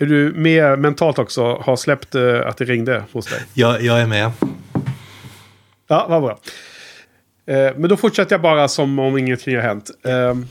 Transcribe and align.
Är 0.00 0.06
du 0.06 0.32
med 0.32 0.78
mentalt 0.78 1.18
också? 1.18 1.54
Har 1.54 1.76
släppt 1.76 2.14
uh, 2.14 2.46
att 2.46 2.56
det 2.56 2.64
ringde 2.64 3.04
hos 3.12 3.26
dig? 3.26 3.40
Ja, 3.54 3.78
jag 3.78 4.00
är 4.00 4.06
med. 4.06 4.30
Ja, 5.88 6.06
vad 6.08 6.22
bra. 6.22 6.38
Uh, 7.50 7.78
men 7.78 7.88
då 7.88 7.96
fortsätter 7.96 8.34
jag 8.34 8.42
bara 8.42 8.68
som 8.68 8.98
om 8.98 9.18
ingenting 9.18 9.56
har 9.56 9.62
hänt. 9.62 9.90
Uh, 10.08 10.44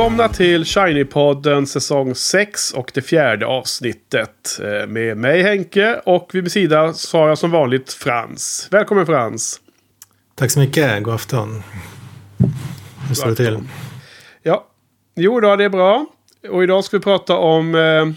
Välkomna 0.00 0.28
till 0.28 0.64
Shiny-podden 0.64 1.66
säsong 1.66 2.14
6 2.14 2.72
och 2.72 2.90
det 2.94 3.02
fjärde 3.02 3.46
avsnittet. 3.46 4.60
Eh, 4.62 4.86
med 4.86 5.16
mig 5.16 5.42
Henke 5.42 6.00
och 6.04 6.30
vid 6.32 6.42
min 6.42 6.50
sida 6.50 6.92
så 6.92 7.18
har 7.18 7.28
jag 7.28 7.38
som 7.38 7.50
vanligt 7.50 7.92
Frans. 7.92 8.68
Välkommen 8.70 9.06
Frans! 9.06 9.60
Tack 10.34 10.50
så 10.50 10.60
mycket, 10.60 11.02
god 11.02 11.14
afton. 11.14 11.62
Hur 13.08 13.14
står 13.14 13.28
det 13.28 13.34
till? 13.34 13.58
Ja, 14.42 14.66
jo 15.16 15.40
då, 15.40 15.56
det 15.56 15.64
är 15.64 15.68
bra. 15.68 16.06
Och 16.48 16.62
idag 16.62 16.84
ska 16.84 16.96
vi 16.96 17.02
prata 17.02 17.36
om 17.36 17.74
eh, 17.74 17.82
eh 17.82 18.12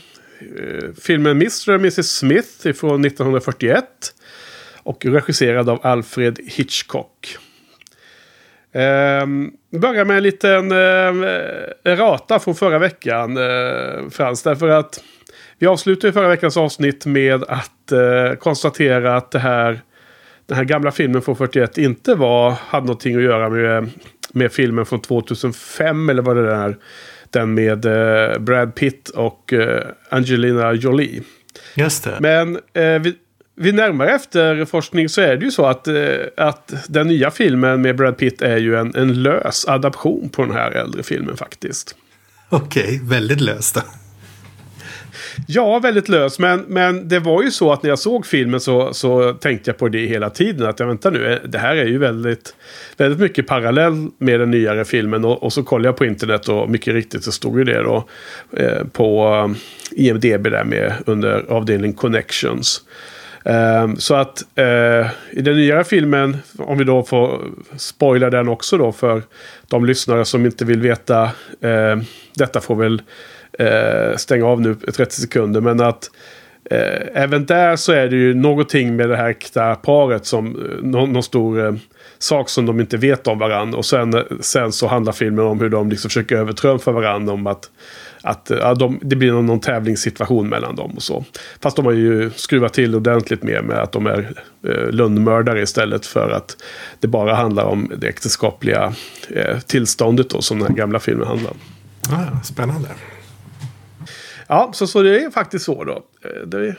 filmen 1.02 1.32
Mr. 1.32 1.70
och 1.70 1.80
Mrs. 1.80 2.18
Smith 2.18 2.72
från 2.74 3.06
1941. 3.06 3.86
Och 4.84 5.06
regisserad 5.06 5.70
av 5.70 5.80
Alfred 5.84 6.40
Hitchcock. 6.46 7.38
Um, 8.76 9.52
vi 9.70 9.80
börjar 9.80 10.06
med 10.06 10.18
en 10.18 10.24
liten 10.24 10.72
uh, 10.72 11.26
errata 11.84 12.40
från 12.40 12.56
förra 12.56 12.80
veckan, 12.80 13.38
uh, 13.38 14.10
Frans. 14.10 14.44
Därför 14.44 14.68
att 14.68 15.04
vi 15.60 15.68
avslutade 15.68 16.14
förra 16.14 16.28
veckans 16.28 16.58
avsnitt 16.58 17.06
med 17.06 17.44
att 17.44 17.92
uh, 17.92 18.36
konstatera 18.36 19.18
att 19.18 19.32
det 19.32 19.40
här, 19.40 19.82
den 20.46 20.58
här 20.58 20.64
gamla 20.64 20.92
filmen 20.92 21.22
från 21.22 21.36
41 21.36 21.78
inte 21.78 22.16
var, 22.16 22.52
hade 22.52 22.86
någonting 22.86 23.16
att 23.16 23.24
göra 23.24 23.50
med, 23.50 23.90
med 24.32 24.52
filmen 24.52 24.86
från 24.86 25.02
2005 25.02 26.10
eller 26.10 26.22
vad 26.22 26.36
det 26.36 26.54
är. 26.54 26.78
Den 27.30 27.54
med 27.54 27.80
Brad 28.42 28.76
Pitt 28.76 29.10
och 29.10 29.54
Angelina 30.10 30.74
Jolie. 30.74 31.22
Just 31.76 32.04
det. 32.04 32.18
Men 32.20 32.60
vi, 32.74 33.16
vid 33.56 33.76
närmare 33.76 34.16
efterforskning 34.16 35.10
så 35.10 35.22
är 35.22 35.38
det 35.38 35.46
ju 35.46 35.52
så 35.52 35.66
att, 35.66 35.88
eh, 35.88 35.96
att 36.38 36.74
den 36.88 37.08
nya 37.08 37.32
filmen 37.32 37.82
med 37.82 37.96
Brad 37.96 38.18
Pitt 38.18 38.42
är 38.42 38.58
ju 38.58 38.76
en, 38.76 38.96
en 38.96 39.24
lös 39.24 39.68
adaption 39.68 40.30
på 40.30 40.42
den 40.42 40.52
här 40.52 40.72
äldre 40.72 41.04
filmen 41.04 41.38
faktiskt. 41.38 41.96
Okej, 42.50 42.84
okay, 42.84 43.00
väldigt 43.04 43.42
löst 43.42 43.76
då. 43.76 43.82
Ja, 45.48 45.80
väldigt 45.80 46.10
lös. 46.10 46.40
Men, 46.40 46.66
men 46.68 47.08
det 47.08 47.20
var 47.20 47.44
ju 47.44 47.52
så 47.52 47.72
att 47.72 47.84
när 47.84 47.90
jag 47.90 48.00
såg 48.00 48.26
filmen 48.26 48.60
så, 48.60 48.94
så 48.94 49.34
tänkte 49.34 49.70
jag 49.70 49.78
på 49.78 49.90
det 49.90 50.06
hela 50.06 50.30
tiden. 50.30 50.70
Att 50.70 50.80
jag 50.80 50.88
vänta 50.88 51.10
nu, 51.10 51.40
det 51.46 51.58
här 51.58 51.76
är 51.76 51.86
ju 51.86 51.98
väldigt, 51.98 52.56
väldigt 52.98 53.20
mycket 53.20 53.48
parallell 53.48 54.08
med 54.18 54.40
den 54.40 54.52
nyare 54.52 54.86
filmen. 54.86 55.26
Och, 55.26 55.44
och 55.44 55.54
så 55.54 55.64
kollade 55.64 55.88
jag 55.88 55.98
på 55.98 56.06
internet 56.06 56.50
och 56.50 56.70
mycket 56.70 56.94
riktigt 56.94 57.24
så 57.24 57.32
stod 57.32 57.58
ju 57.58 57.64
det 57.64 57.84
då 57.84 58.08
eh, 58.58 58.84
på 58.92 59.36
eh, 59.96 60.06
IMDB 60.06 60.44
där 60.44 60.64
med 60.64 60.94
under 61.06 61.46
avdelning 61.50 61.94
Connections. 61.94 62.82
Um, 63.46 63.98
så 63.98 64.16
att 64.16 64.44
uh, 64.60 65.08
i 65.32 65.42
den 65.42 65.56
nya 65.56 65.84
filmen, 65.84 66.38
om 66.58 66.78
vi 66.78 66.84
då 66.84 67.04
får 67.04 67.42
spoila 67.78 68.30
den 68.30 68.48
också 68.48 68.78
då 68.78 68.92
för 68.92 69.22
de 69.68 69.86
lyssnare 69.86 70.26
som 70.26 70.46
inte 70.46 70.66
vill 70.66 70.82
veta. 70.82 71.24
Uh, 71.66 72.04
detta 72.36 72.62
får 72.62 72.76
väl 72.76 73.02
uh, 73.62 74.16
stänga 74.16 74.46
av 74.46 74.62
nu 74.62 74.76
30 74.76 75.22
sekunder. 75.22 75.62
Men 75.62 75.82
att 75.82 76.12
eh, 76.70 77.24
även 77.24 77.46
där 77.46 77.76
så 77.76 77.92
är 77.92 78.08
det 78.08 78.16
ju 78.16 78.34
någonting 78.34 78.96
med 78.96 79.10
det 79.10 79.16
här 79.16 79.30
äkta 79.30 79.76
paret 79.76 80.26
som 80.26 80.46
någon, 80.82 81.14
någon 81.14 81.24
stor 81.24 81.80
sak 82.20 82.50
som 82.50 82.66
de 82.66 82.80
inte 82.80 82.98
vet 82.98 83.28
om 83.28 83.40
varandra. 83.40 83.78
Och 83.78 83.86
sen, 83.86 84.24
sen 84.40 84.72
så 84.72 84.88
handlar 84.88 85.14
filmen 85.14 85.46
om 85.46 85.60
hur 85.60 85.70
de 85.70 85.90
liksom 85.90 86.10
försöker 86.10 86.36
övertrumfa 86.36 86.92
varandra 86.92 87.34
om 87.34 87.48
att 87.48 87.70
att 88.24 88.52
ja, 88.60 88.74
de, 88.74 89.00
det 89.02 89.16
blir 89.16 89.32
någon, 89.32 89.46
någon 89.46 89.60
tävlingssituation 89.60 90.50
mellan 90.50 90.76
dem 90.76 90.92
och 90.96 91.04
så. 91.04 91.26
Fast 91.62 91.76
de 91.76 91.86
har 91.86 91.92
ju 91.92 92.32
skruvat 92.36 92.74
till 92.74 92.96
ordentligt 92.96 93.44
mer 93.44 93.62
med 93.62 93.78
att 93.78 93.92
de 93.92 94.08
är 94.08 94.34
eh, 94.68 94.92
lönnmördare 94.92 95.62
istället 95.62 96.06
för 96.06 96.30
att 96.30 96.58
det 97.00 97.08
bara 97.08 97.36
handlar 97.36 97.64
om 97.66 97.92
det 97.98 98.08
äktenskapliga 98.08 98.94
eh, 99.30 99.60
tillståndet 99.60 100.30
då, 100.30 100.42
som 100.42 100.60
den 100.60 100.68
här 100.68 100.76
gamla 100.76 101.00
filmen 101.00 101.28
handlar 101.28 101.52
om. 101.52 101.58
Ah, 102.10 102.44
spännande. 102.44 102.90
Ja, 104.48 104.72
så, 104.74 104.88
så 104.88 105.02
det 105.02 105.24
är 105.24 105.30
faktiskt 105.30 105.66
så 105.66 105.84
då. 105.84 106.04
Eh, 106.22 106.48
det 106.48 106.76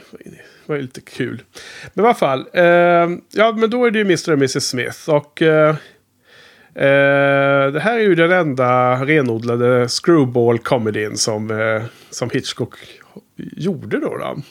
var 0.66 0.76
ju 0.76 0.82
lite 0.82 1.00
kul. 1.00 1.43
Men 1.94 2.05
i 2.05 2.09
alla 2.09 2.15
fall. 2.15 2.47
Eh, 2.53 2.65
ja, 3.31 3.53
men 3.56 3.71
då 3.71 3.84
är 3.84 3.91
det 3.91 3.99
ju 3.99 4.05
Mr. 4.05 4.32
och 4.32 4.38
Mrs. 4.38 4.69
Smith. 4.69 5.11
Och 5.11 5.43
eh, 5.43 5.76
Eh, 6.76 7.72
det 7.72 7.80
här 7.80 7.98
är 7.98 8.02
ju 8.02 8.14
den 8.14 8.32
enda 8.32 8.94
renodlade 9.04 9.86
screwball-comedyn 9.86 11.14
som, 11.14 11.50
eh, 11.50 11.82
som 12.10 12.30
Hitchcock 12.30 12.74
gjorde 13.36 14.00
då. 14.00 14.16
då. 14.16 14.42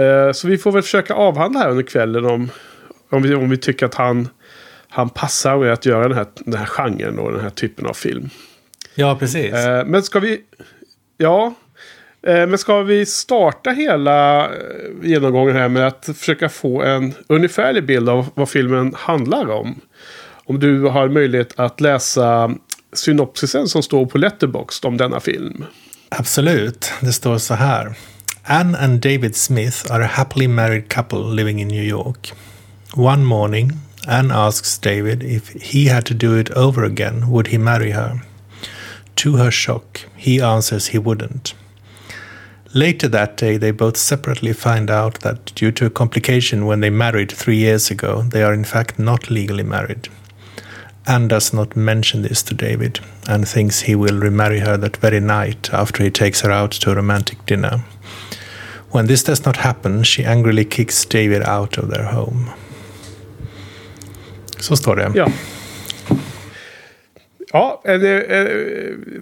Eh, 0.00 0.32
så 0.32 0.48
vi 0.48 0.58
får 0.58 0.72
väl 0.72 0.82
försöka 0.82 1.14
avhandla 1.14 1.60
här 1.60 1.70
under 1.70 1.82
kvällen 1.82 2.24
om, 2.24 2.50
om, 3.10 3.22
vi, 3.22 3.34
om 3.34 3.50
vi 3.50 3.56
tycker 3.56 3.86
att 3.86 3.94
han, 3.94 4.28
han 4.88 5.08
passar 5.08 5.58
med 5.58 5.72
att 5.72 5.86
göra 5.86 6.08
den 6.08 6.16
här, 6.16 6.26
den 6.38 6.58
här 6.58 6.66
genren 6.66 7.18
och 7.18 7.32
den 7.32 7.40
här 7.40 7.50
typen 7.50 7.86
av 7.86 7.92
film. 7.94 8.30
Ja, 8.94 9.16
precis. 9.20 9.52
Eh, 9.54 9.84
men 9.86 10.02
ska 10.02 10.20
vi... 10.20 10.40
Ja. 11.16 11.54
Eh, 12.26 12.46
men 12.46 12.58
ska 12.58 12.82
vi 12.82 13.06
starta 13.06 13.70
hela 13.70 14.50
genomgången 15.02 15.56
här 15.56 15.68
med 15.68 15.86
att 15.86 16.08
försöka 16.16 16.48
få 16.48 16.82
en 16.82 17.14
ungefärlig 17.26 17.86
bild 17.86 18.08
av 18.08 18.26
vad 18.34 18.48
filmen 18.48 18.94
handlar 18.96 19.50
om? 19.50 19.80
Om 20.46 20.58
du 20.58 20.82
har 20.82 21.08
möjlighet 21.08 21.60
att 21.60 21.80
läsa 21.80 22.50
synopsisen 22.92 23.68
som 23.68 23.82
står 23.82 24.06
på 24.06 24.18
Letterboxd 24.18 24.84
om 24.84 24.96
denna 24.96 25.20
film. 25.20 25.64
Absolut. 26.08 26.92
Det 27.00 27.12
står 27.12 27.38
så 27.38 27.54
här. 27.54 27.94
Anne 28.44 28.78
and 28.78 29.00
David 29.00 29.36
Smith 29.36 29.92
are 29.92 30.04
a 30.04 30.10
happily 30.12 30.48
married 30.48 30.88
couple 30.88 31.18
living 31.18 31.60
in 31.60 31.68
New 31.68 31.84
York. 31.84 32.32
One 32.94 33.24
morning, 33.24 33.70
Anne 34.06 34.34
asks 34.34 34.78
David 34.78 35.22
if 35.22 35.48
he 35.62 35.88
had 35.88 36.04
to 36.06 36.14
do 36.14 36.40
it 36.40 36.50
over 36.50 36.84
again, 36.84 37.30
would 37.30 37.46
he 37.48 37.58
marry 37.58 37.90
her? 37.92 38.20
To 39.14 39.36
her 39.36 39.50
shock, 39.50 40.00
he 40.16 40.40
answers 40.40 40.88
he 40.88 40.98
wouldn't. 40.98 41.54
Later 42.74 43.08
that 43.08 43.36
day, 43.36 43.58
they 43.58 43.70
both 43.70 43.96
separately 43.96 44.54
find 44.54 44.90
out 44.90 45.20
that 45.20 45.54
due 45.54 45.72
to 45.72 45.86
a 45.86 45.90
complication 45.90 46.66
when 46.66 46.80
they 46.80 46.90
married 46.90 47.30
three 47.30 47.56
years 47.56 47.90
ago, 47.90 48.22
they 48.22 48.42
are 48.42 48.54
in 48.54 48.64
fact 48.64 48.98
not 48.98 49.30
legally 49.30 49.62
married. 49.62 50.08
Anne 51.06 51.28
does 51.28 51.52
not 51.52 51.76
mention 51.76 52.22
this 52.22 52.42
to 52.42 52.54
David 52.54 53.00
and 53.28 53.48
thinks 53.48 53.82
he 53.82 53.94
will 53.94 54.20
remarry 54.20 54.60
her 54.60 54.76
that 54.76 54.96
very 54.96 55.20
night 55.20 55.70
after 55.72 56.04
he 56.04 56.10
takes 56.10 56.40
her 56.42 56.50
out 56.50 56.72
to 56.72 56.90
a 56.90 56.94
romantic 56.94 57.46
dinner. 57.46 57.80
When 58.90 59.06
this 59.06 59.24
does 59.24 59.44
not 59.44 59.56
happen, 59.56 60.04
she 60.04 60.24
angrily 60.24 60.64
kicks 60.64 61.04
David 61.04 61.42
out 61.42 61.78
of 61.78 61.90
their 61.90 62.04
home. 62.04 62.50
Så 64.58 64.76
står 64.76 64.96
det. 64.96 65.12
Ja. 65.14 65.28
Ja, 67.52 67.82
en, 67.84 68.06
en, 68.06 68.48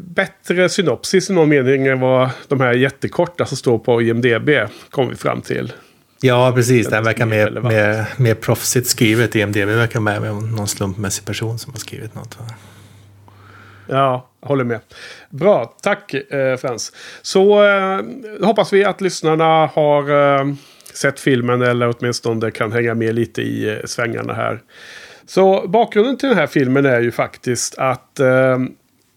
bättre 0.00 0.68
synopsis 0.68 1.30
i 1.30 1.32
någon 1.32 1.48
mening 1.48 1.86
än 1.86 2.00
vad 2.00 2.30
de 2.48 2.60
här 2.60 2.72
jättekorta 2.72 3.46
som 3.46 3.56
står 3.56 3.78
på 3.78 4.02
IMDB 4.02 4.50
kom 4.90 5.08
vi 5.08 5.16
fram 5.16 5.42
till. 5.42 5.72
Ja, 6.22 6.52
precis. 6.54 6.86
Den 6.88 7.04
verkar 7.04 7.26
mer, 7.26 7.50
mer, 7.50 8.06
mer 8.16 8.34
proffsigt 8.34 8.86
skrivet. 8.86 9.36
IMDB 9.36 9.68
verkar 9.68 10.00
med, 10.00 10.22
med 10.22 10.34
någon 10.34 10.68
slumpmässig 10.68 11.24
person 11.24 11.58
som 11.58 11.72
har 11.72 11.78
skrivit 11.78 12.14
något. 12.14 12.38
Ja, 13.86 14.28
jag 14.40 14.48
håller 14.48 14.64
med. 14.64 14.80
Bra, 15.30 15.74
tack 15.82 16.14
eh, 16.14 16.56
Frans. 16.56 16.92
Så 17.22 17.64
eh, 17.64 18.00
hoppas 18.40 18.72
vi 18.72 18.84
att 18.84 19.00
lyssnarna 19.00 19.66
har 19.66 20.10
eh, 20.40 20.54
sett 20.94 21.20
filmen 21.20 21.62
eller 21.62 21.94
åtminstone 21.98 22.50
kan 22.50 22.72
hänga 22.72 22.94
med 22.94 23.14
lite 23.14 23.42
i 23.42 23.68
eh, 23.68 23.84
svängarna 23.84 24.32
här. 24.32 24.60
Så 25.26 25.68
bakgrunden 25.68 26.16
till 26.16 26.28
den 26.28 26.38
här 26.38 26.46
filmen 26.46 26.86
är 26.86 27.00
ju 27.00 27.12
faktiskt 27.12 27.78
att 27.78 28.20
eh, 28.20 28.58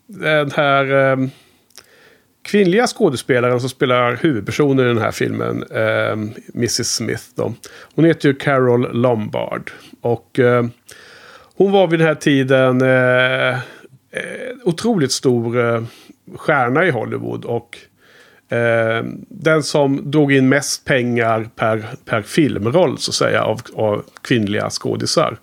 den 0.07 0.51
här 0.51 1.11
eh, 1.11 1.17
kvinnliga 2.43 2.87
skådespelaren 2.87 3.59
som 3.59 3.69
spelar 3.69 4.15
huvudpersonen 4.15 4.85
i 4.85 4.87
den 4.87 4.97
här 4.97 5.11
filmen, 5.11 5.63
eh, 5.71 6.11
Mrs 6.53 6.95
Smith. 6.95 7.23
Då. 7.35 7.53
Hon 7.95 8.05
heter 8.05 8.29
ju 8.29 8.35
Carol 8.35 9.01
Lombard. 9.01 9.71
Och 10.01 10.39
eh, 10.39 10.65
hon 11.55 11.71
var 11.71 11.87
vid 11.87 11.99
den 11.99 12.07
här 12.07 12.15
tiden 12.15 12.81
eh, 12.81 13.49
eh, 13.49 13.59
otroligt 14.63 15.11
stor 15.11 15.59
eh, 15.59 15.83
stjärna 16.35 16.85
i 16.85 16.91
Hollywood. 16.91 17.45
Och 17.45 17.77
eh, 18.55 19.05
den 19.29 19.63
som 19.63 20.11
drog 20.11 20.33
in 20.33 20.49
mest 20.49 20.85
pengar 20.85 21.49
per, 21.55 21.85
per 22.05 22.21
filmroll 22.21 22.97
så 22.97 23.11
att 23.11 23.15
säga 23.15 23.43
av, 23.43 23.61
av 23.75 24.03
kvinnliga 24.21 24.69
skådisar. 24.69 25.37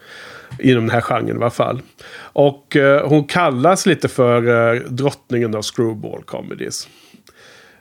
Inom 0.58 0.86
den 0.86 0.94
här 0.94 1.00
genren 1.00 1.28
i 1.28 1.32
alla 1.32 1.50
fall. 1.50 1.82
Och 2.18 2.76
eh, 2.76 3.08
hon 3.08 3.24
kallas 3.24 3.86
lite 3.86 4.08
för 4.08 4.74
eh, 4.74 4.80
drottningen 4.80 5.54
av 5.54 5.62
screwball 5.62 6.22
comedies. 6.22 6.88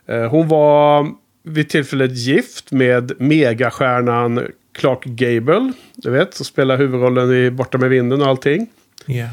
Eh, 0.07 0.23
hon 0.23 0.47
var 0.47 1.07
vid 1.43 1.69
tillfället 1.69 2.17
gift 2.17 2.71
med 2.71 3.11
megastjärnan 3.21 4.47
Clark 4.73 5.03
Gable. 5.03 5.71
Du 5.95 6.11
vet, 6.11 6.33
som 6.33 6.45
spelar 6.45 6.77
huvudrollen 6.77 7.33
i 7.33 7.51
Borta 7.51 7.77
med 7.77 7.89
vinden 7.89 8.21
och 8.21 8.27
allting. 8.27 8.67
Yeah. 9.07 9.29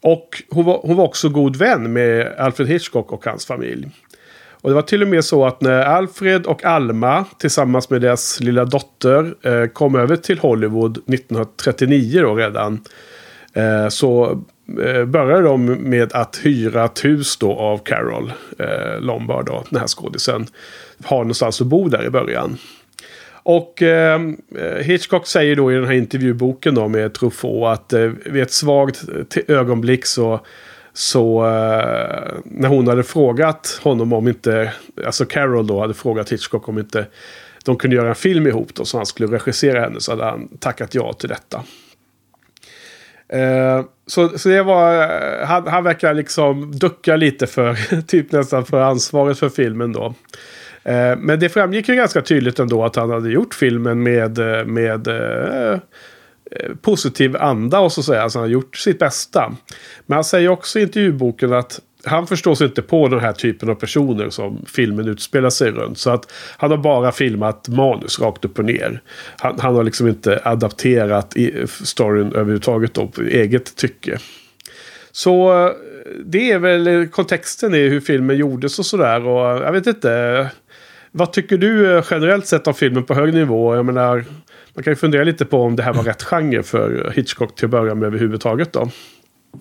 Och 0.00 0.42
hon 0.50 0.64
var, 0.64 0.80
hon 0.82 0.96
var 0.96 1.04
också 1.04 1.28
god 1.28 1.56
vän 1.56 1.92
med 1.92 2.34
Alfred 2.38 2.68
Hitchcock 2.68 3.12
och 3.12 3.24
hans 3.24 3.46
familj. 3.46 3.88
Och 4.64 4.70
det 4.70 4.74
var 4.74 4.82
till 4.82 5.02
och 5.02 5.08
med 5.08 5.24
så 5.24 5.46
att 5.46 5.60
när 5.60 5.82
Alfred 5.82 6.46
och 6.46 6.64
Alma 6.64 7.24
tillsammans 7.38 7.90
med 7.90 8.00
deras 8.00 8.40
lilla 8.40 8.64
dotter 8.64 9.34
eh, 9.42 9.66
kom 9.66 9.94
över 9.94 10.16
till 10.16 10.38
Hollywood 10.38 10.98
1939 10.98 12.22
då 12.22 12.34
redan. 12.34 12.80
Eh, 13.52 13.88
så 13.88 14.42
eh, 14.84 15.04
började 15.04 15.42
de 15.42 15.66
med 15.66 16.12
att 16.12 16.40
hyra 16.42 16.84
ett 16.84 17.04
hus 17.04 17.36
då 17.36 17.52
av 17.52 17.78
Carol 17.78 18.32
eh, 18.58 19.00
Lombard, 19.00 19.46
då, 19.46 19.64
den 19.70 19.80
här 19.80 19.86
skådisen. 19.86 20.46
Har 21.04 21.18
någonstans 21.18 21.60
att 21.60 21.66
bo 21.66 21.88
där 21.88 22.06
i 22.06 22.10
början. 22.10 22.58
Och 23.32 23.82
eh, 23.82 24.20
eh 24.58 24.84
Hitchcock 24.84 25.26
säger 25.26 25.56
då 25.56 25.72
i 25.72 25.74
den 25.74 25.86
här 25.86 25.92
intervjuboken 25.92 26.74
då 26.74 26.88
med 26.88 27.14
Truffaut 27.14 27.78
att 27.78 27.92
eh, 27.92 28.10
vid 28.24 28.42
ett 28.42 28.52
svagt 28.52 29.04
ögonblick 29.48 30.06
så 30.06 30.40
så 30.96 31.46
eh, 31.46 32.34
när 32.44 32.68
hon 32.68 32.88
hade 32.88 33.02
frågat 33.02 33.80
honom 33.82 34.12
om 34.12 34.28
inte, 34.28 34.72
alltså 35.06 35.24
Carol 35.24 35.66
då 35.66 35.80
hade 35.80 35.94
frågat 35.94 36.32
Hitchcock 36.32 36.68
om 36.68 36.78
inte 36.78 37.06
de 37.64 37.76
kunde 37.76 37.96
göra 37.96 38.08
en 38.08 38.14
film 38.14 38.46
ihop 38.46 38.74
då 38.74 38.84
så 38.84 38.96
han 38.96 39.06
skulle 39.06 39.34
regissera 39.34 39.80
henne 39.80 40.00
så 40.00 40.12
hade 40.12 40.24
han 40.24 40.48
tackat 40.58 40.94
ja 40.94 41.12
till 41.12 41.28
detta. 41.28 41.62
Eh, 43.28 43.84
så, 44.06 44.38
så 44.38 44.48
det 44.48 44.62
var, 44.62 45.02
eh, 45.02 45.46
han, 45.46 45.66
han 45.66 45.84
verkar 45.84 46.14
liksom 46.14 46.78
ducka 46.78 47.16
lite 47.16 47.46
för, 47.46 48.02
typ 48.06 48.32
nästan 48.32 48.64
för 48.64 48.80
ansvaret 48.80 49.38
för 49.38 49.48
filmen 49.48 49.92
då. 49.92 50.14
Eh, 50.84 51.16
men 51.18 51.40
det 51.40 51.48
framgick 51.48 51.88
ju 51.88 51.94
ganska 51.94 52.22
tydligt 52.22 52.58
ändå 52.58 52.84
att 52.84 52.96
han 52.96 53.10
hade 53.10 53.30
gjort 53.30 53.54
filmen 53.54 54.02
med, 54.02 54.38
eh, 54.38 54.64
med 54.64 55.08
eh, 55.08 55.78
positiv 56.82 57.36
anda 57.36 57.80
och 57.80 57.92
så 57.92 58.02
säga. 58.02 58.22
Alltså 58.22 58.38
han 58.38 58.48
har 58.48 58.52
gjort 58.52 58.76
sitt 58.76 58.98
bästa. 58.98 59.56
Men 60.06 60.14
han 60.14 60.24
säger 60.24 60.48
också 60.48 60.78
i 60.78 60.82
intervjuboken 60.82 61.52
att 61.52 61.80
han 62.06 62.26
förstår 62.26 62.54
sig 62.54 62.66
inte 62.66 62.82
på 62.82 63.08
den 63.08 63.20
här 63.20 63.32
typen 63.32 63.70
av 63.70 63.74
personer 63.74 64.30
som 64.30 64.64
filmen 64.66 65.08
utspelar 65.08 65.50
sig 65.50 65.70
runt. 65.70 65.98
Så 65.98 66.10
att 66.10 66.32
han 66.56 66.70
har 66.70 66.78
bara 66.78 67.12
filmat 67.12 67.68
manus 67.68 68.20
rakt 68.20 68.44
upp 68.44 68.58
och 68.58 68.64
ner. 68.64 69.00
Han, 69.36 69.60
han 69.60 69.74
har 69.74 69.84
liksom 69.84 70.08
inte 70.08 70.40
adapterat 70.44 71.36
i 71.36 71.66
storyn 71.66 72.32
överhuvudtaget 72.32 72.94
då 72.94 73.06
på 73.06 73.22
eget 73.22 73.76
tycke. 73.76 74.18
Så 75.12 75.66
eh, 75.66 75.72
det 76.24 76.52
är 76.52 76.58
väl 76.58 77.08
kontexten 77.08 77.74
i 77.74 77.88
hur 77.88 78.00
filmen 78.00 78.36
gjordes 78.36 78.78
och 78.78 78.86
sådär. 78.86 79.26
Och 79.26 79.50
eh, 79.50 79.62
jag 79.62 79.72
vet 79.72 79.86
inte. 79.86 80.46
Vad 81.10 81.32
tycker 81.32 81.56
du 81.56 81.96
eh, 81.96 82.04
generellt 82.10 82.46
sett 82.46 82.66
om 82.66 82.74
filmen 82.74 83.04
på 83.04 83.14
hög 83.14 83.34
nivå? 83.34 83.76
Jag 83.76 83.86
menar, 83.86 84.24
man 84.74 84.84
kan 84.84 84.90
ju 84.90 84.96
fundera 84.96 85.24
lite 85.24 85.44
på 85.44 85.62
om 85.62 85.76
det 85.76 85.82
här 85.82 85.92
var 85.92 86.02
rätt 86.02 86.22
genre 86.22 86.62
för 86.62 87.12
Hitchcock 87.16 87.54
till 87.54 87.64
att 87.64 87.70
börja 87.70 87.94
med 87.94 88.06
överhuvudtaget 88.06 88.72
då. 88.72 88.90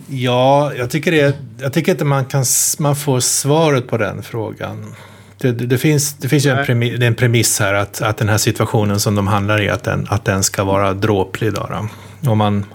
Ja, 0.07 0.73
jag 0.75 0.89
tycker, 0.89 1.11
det, 1.11 1.37
jag 1.59 1.73
tycker 1.73 1.91
inte 1.91 2.05
man, 2.05 2.25
kan, 2.25 2.45
man 2.79 2.95
får 2.95 3.19
svaret 3.19 3.87
på 3.87 3.97
den 3.97 4.23
frågan. 4.23 4.95
Det, 5.37 5.51
det, 5.51 5.65
det 5.65 5.77
finns, 5.77 6.13
det 6.13 6.29
finns 6.29 6.45
ju 6.45 6.49
en, 6.49 6.65
premiss, 6.65 7.01
en 7.01 7.15
premiss 7.15 7.59
här 7.59 7.73
att, 7.73 8.01
att 8.01 8.17
den 8.17 8.29
här 8.29 8.37
situationen 8.37 8.99
som 8.99 9.15
de 9.15 9.27
handlar 9.27 9.61
i, 9.61 9.69
att 9.69 9.83
den, 9.83 10.07
att 10.09 10.25
den 10.25 10.43
ska 10.43 10.63
vara 10.63 10.93
dråplig. 10.93 11.53
Då, 11.53 11.69
då. 11.69 12.29
Och 12.31 12.37
man, 12.37 12.65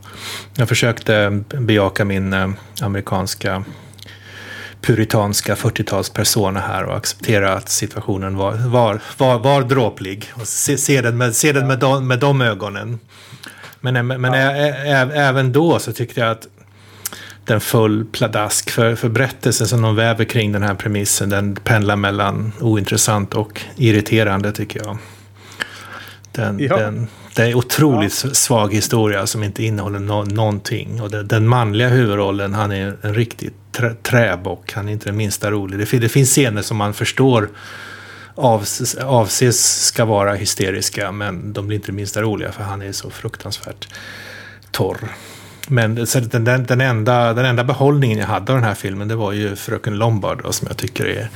jag 0.56 0.68
försökte 0.68 1.42
bejaka 1.48 2.04
min 2.04 2.32
eh, 2.32 2.50
amerikanska 2.80 3.64
puritanska 4.80 5.54
40-talspersona 5.54 6.60
här 6.60 6.84
och 6.84 6.96
acceptera 6.96 7.52
att 7.52 7.68
situationen 7.68 8.36
var, 8.36 8.52
var, 8.52 9.00
var, 9.16 9.38
var 9.38 9.62
dråplig. 9.62 10.32
Och 10.34 10.48
se, 10.48 10.78
se 10.78 11.00
den, 11.00 11.18
med, 11.18 11.36
se 11.36 11.52
den 11.52 11.66
med, 11.66 11.78
de, 11.78 12.08
med 12.08 12.18
de 12.18 12.40
ögonen. 12.40 12.98
Men, 13.80 14.06
men 14.06 14.24
ja. 14.24 14.34
ä, 14.34 14.74
ä, 14.86 15.10
även 15.14 15.52
då 15.52 15.78
så 15.78 15.92
tyckte 15.92 16.20
jag 16.20 16.30
att 16.30 16.48
den 17.44 17.60
föll 17.60 18.04
pladask. 18.04 18.70
För, 18.70 18.94
för 18.94 19.08
berättelsen 19.08 19.66
som 19.66 19.82
de 19.82 19.96
väver 19.96 20.24
kring 20.24 20.52
den 20.52 20.62
här 20.62 20.74
premissen, 20.74 21.28
den 21.28 21.56
pendlar 21.56 21.96
mellan 21.96 22.52
ointressant 22.60 23.34
och 23.34 23.60
irriterande 23.76 24.52
tycker 24.52 24.80
jag. 24.84 24.98
Den, 26.32 26.58
ja. 26.58 26.76
den, 26.76 27.08
det 27.36 27.42
är 27.42 27.54
otroligt 27.54 28.24
ja. 28.24 28.30
svag 28.34 28.74
historia 28.74 29.26
som 29.26 29.42
inte 29.42 29.64
innehåller 29.64 29.98
no 29.98 30.24
någonting. 30.24 31.02
Och 31.02 31.10
det, 31.10 31.22
den 31.22 31.48
manliga 31.48 31.88
huvudrollen, 31.88 32.54
han 32.54 32.72
är 32.72 32.96
en 33.02 33.14
riktig 33.14 33.50
trä, 33.78 33.94
träbock. 34.02 34.72
Han 34.72 34.88
är 34.88 34.92
inte 34.92 35.08
det 35.08 35.16
minsta 35.16 35.50
rolig. 35.50 35.78
Det, 35.78 35.98
det 35.98 36.08
finns 36.08 36.30
scener 36.30 36.62
som 36.62 36.76
man 36.76 36.94
förstår 36.94 37.48
avses, 38.34 38.94
avses 38.94 39.84
ska 39.84 40.04
vara 40.04 40.34
hysteriska, 40.34 41.12
men 41.12 41.52
de 41.52 41.66
blir 41.66 41.76
inte 41.76 41.88
det 41.88 41.96
minsta 41.96 42.22
roliga 42.22 42.52
för 42.52 42.62
han 42.62 42.82
är 42.82 42.92
så 42.92 43.10
fruktansvärt 43.10 43.88
torr. 44.70 44.98
Men 45.68 46.06
så 46.06 46.20
den, 46.20 46.44
den, 46.44 46.64
den, 46.64 46.80
enda, 46.80 47.34
den 47.34 47.44
enda 47.44 47.64
behållningen 47.64 48.18
jag 48.18 48.26
hade 48.26 48.52
av 48.52 48.58
den 48.58 48.68
här 48.68 48.74
filmen 48.74 49.08
det 49.08 49.16
var 49.16 49.32
ju 49.32 49.56
Fröken 49.56 49.96
Lombard 49.98 50.42
då, 50.42 50.52
som 50.52 50.68
jag 50.68 50.76
tycker 50.76 51.06
är 51.06 51.28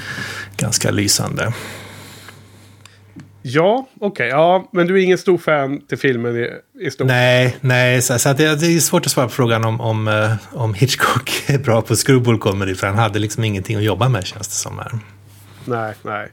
ganska 0.56 0.90
lysande. 0.90 1.52
Ja, 3.42 3.88
okej. 3.94 4.08
Okay, 4.08 4.28
ja, 4.28 4.68
men 4.72 4.86
du 4.86 4.98
är 4.98 5.04
ingen 5.04 5.18
stor 5.18 5.38
fan 5.38 5.80
till 5.80 5.98
filmen 5.98 6.36
i, 6.36 6.50
i 6.86 6.90
stort? 6.90 7.06
Nej, 7.06 7.56
nej. 7.60 8.02
Så, 8.02 8.18
så 8.18 8.28
att 8.28 8.38
det, 8.38 8.60
det, 8.60 8.66
är 8.66 8.80
svårt 8.80 9.06
att 9.06 9.12
svara 9.12 9.26
på 9.26 9.32
frågan 9.32 9.64
om, 9.64 9.80
om, 9.80 10.08
uh, 10.08 10.34
om 10.52 10.74
Hitchcock 10.74 11.30
är 11.46 11.58
bra 11.58 11.82
på 11.82 11.94
screwball 11.94 12.38
comedy. 12.38 12.74
För 12.74 12.86
han 12.86 12.98
hade 12.98 13.18
liksom 13.18 13.44
ingenting 13.44 13.76
att 13.76 13.82
jobba 13.82 14.08
med 14.08 14.26
känns 14.26 14.48
det 14.48 14.54
som. 14.54 14.78
Här. 14.78 14.92
Nej, 15.64 15.94
nej. 16.02 16.28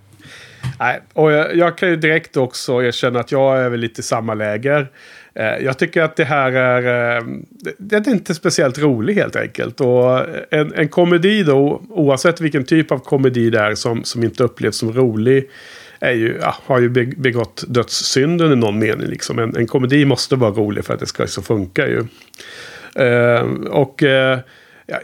Nej, 0.79 1.01
och 1.13 1.31
jag, 1.31 1.56
jag, 1.56 1.77
kan 1.77 1.89
ju 1.89 1.95
direkt 1.95 2.38
också 2.38 2.83
erkänna 2.83 3.19
att 3.19 3.31
jag 3.31 3.59
är 3.59 3.69
väl 3.69 3.79
lite 3.79 4.00
i 4.00 4.03
samma 4.03 4.33
läger. 4.33 4.88
Eh, 5.33 5.45
jag 5.45 5.77
tycker 5.77 6.01
att 6.01 6.15
det 6.15 6.23
här 6.23 6.51
är... 6.51 7.17
Eh, 7.17 7.23
det 7.77 7.95
är 7.95 8.09
inte 8.09 8.35
speciellt 8.35 8.77
roligt 8.77 9.17
helt 9.17 9.35
enkelt. 9.35 9.81
Och 9.81 10.19
en, 10.51 10.73
en 10.73 10.89
komedi 10.89 11.44
då, 11.44 11.81
oavsett 11.89 12.41
vilken 12.41 12.65
typ 12.65 12.91
av 12.91 13.00
komedi 13.00 13.50
det 13.50 13.59
är 13.59 13.75
som, 13.75 14.03
som 14.03 14.23
inte 14.23 14.44
upplevs 14.44 14.77
som 14.77 14.94
rolig 14.94 15.50
är 16.00 16.12
ju, 16.12 16.38
ja, 16.42 16.56
har 16.66 16.80
ju 16.80 16.90
begått 17.16 17.63
dödssynden 17.68 18.51
i 18.51 18.56
någon 18.56 18.80
mening. 18.80 19.07
Liksom. 19.07 19.40
En, 19.40 19.56
en 19.56 19.68
komedi 19.68 20.06
måste 20.06 20.36
vara 20.36 20.51
rolig 20.51 20.86
för 20.86 20.94
att 20.94 21.00
det 21.00 21.06
ska 21.06 21.28
så 21.28 21.42
funka 21.42 21.88
ju. 21.88 22.04
Eh, 22.96 23.42
och 23.69 24.04
eh, 24.04 24.40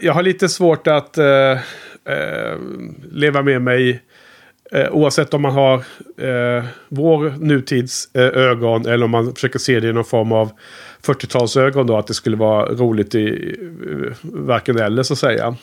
jag 0.00 0.12
har 0.12 0.22
lite 0.22 0.48
svårt 0.48 0.86
att 0.86 1.18
eh, 1.18 1.50
eh 2.04 2.56
leva 3.12 3.42
med 3.42 3.62
mig 3.62 4.02
eh, 4.72 4.90
oavsett 4.90 5.34
om 5.34 5.42
man 5.42 5.52
har 5.52 5.74
eh, 6.18 6.64
vår 6.88 7.34
nutids 7.38 8.08
ögon 8.14 8.86
eller 8.86 9.04
om 9.04 9.10
man 9.10 9.34
försöker 9.34 9.58
se 9.58 9.80
det 9.80 9.88
i 9.88 9.92
någon 9.92 10.04
form 10.04 10.32
av 10.32 10.50
40-talsögon 11.02 11.86
då. 11.86 11.96
Att 11.96 12.06
det 12.06 12.14
skulle 12.14 12.36
vara 12.36 12.66
roligt 12.66 13.14
i 13.14 13.56
varken 14.22 14.78
eller 14.78 15.02
så 15.02 15.12
att 15.12 15.18
säga. 15.18 15.56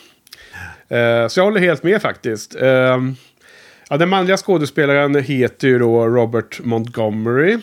så 1.30 1.40
jag 1.40 1.44
håller 1.44 1.60
helt 1.60 1.84
med 1.84 2.02
faktiskt. 2.02 2.56
Ja, 3.90 3.98
den 3.98 4.10
manliga 4.10 4.38
skådespelaren 4.38 5.16
heter 5.16 5.68
ju 5.68 5.80
då 5.80 6.08
Robert 6.08 6.60
Montgomery. 6.64 7.58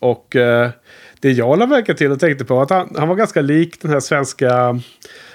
Och 0.00 0.36
eh, 0.36 0.70
det 1.20 1.32
jag 1.32 1.58
lade 1.58 1.70
märke 1.70 1.94
till 1.94 2.10
och 2.10 2.20
tänkte 2.20 2.44
på 2.44 2.60
att 2.60 2.70
han, 2.70 2.94
han 2.98 3.08
var 3.08 3.16
ganska 3.16 3.40
lik 3.40 3.82
den 3.82 3.90
här 3.90 4.00
svenska 4.00 4.80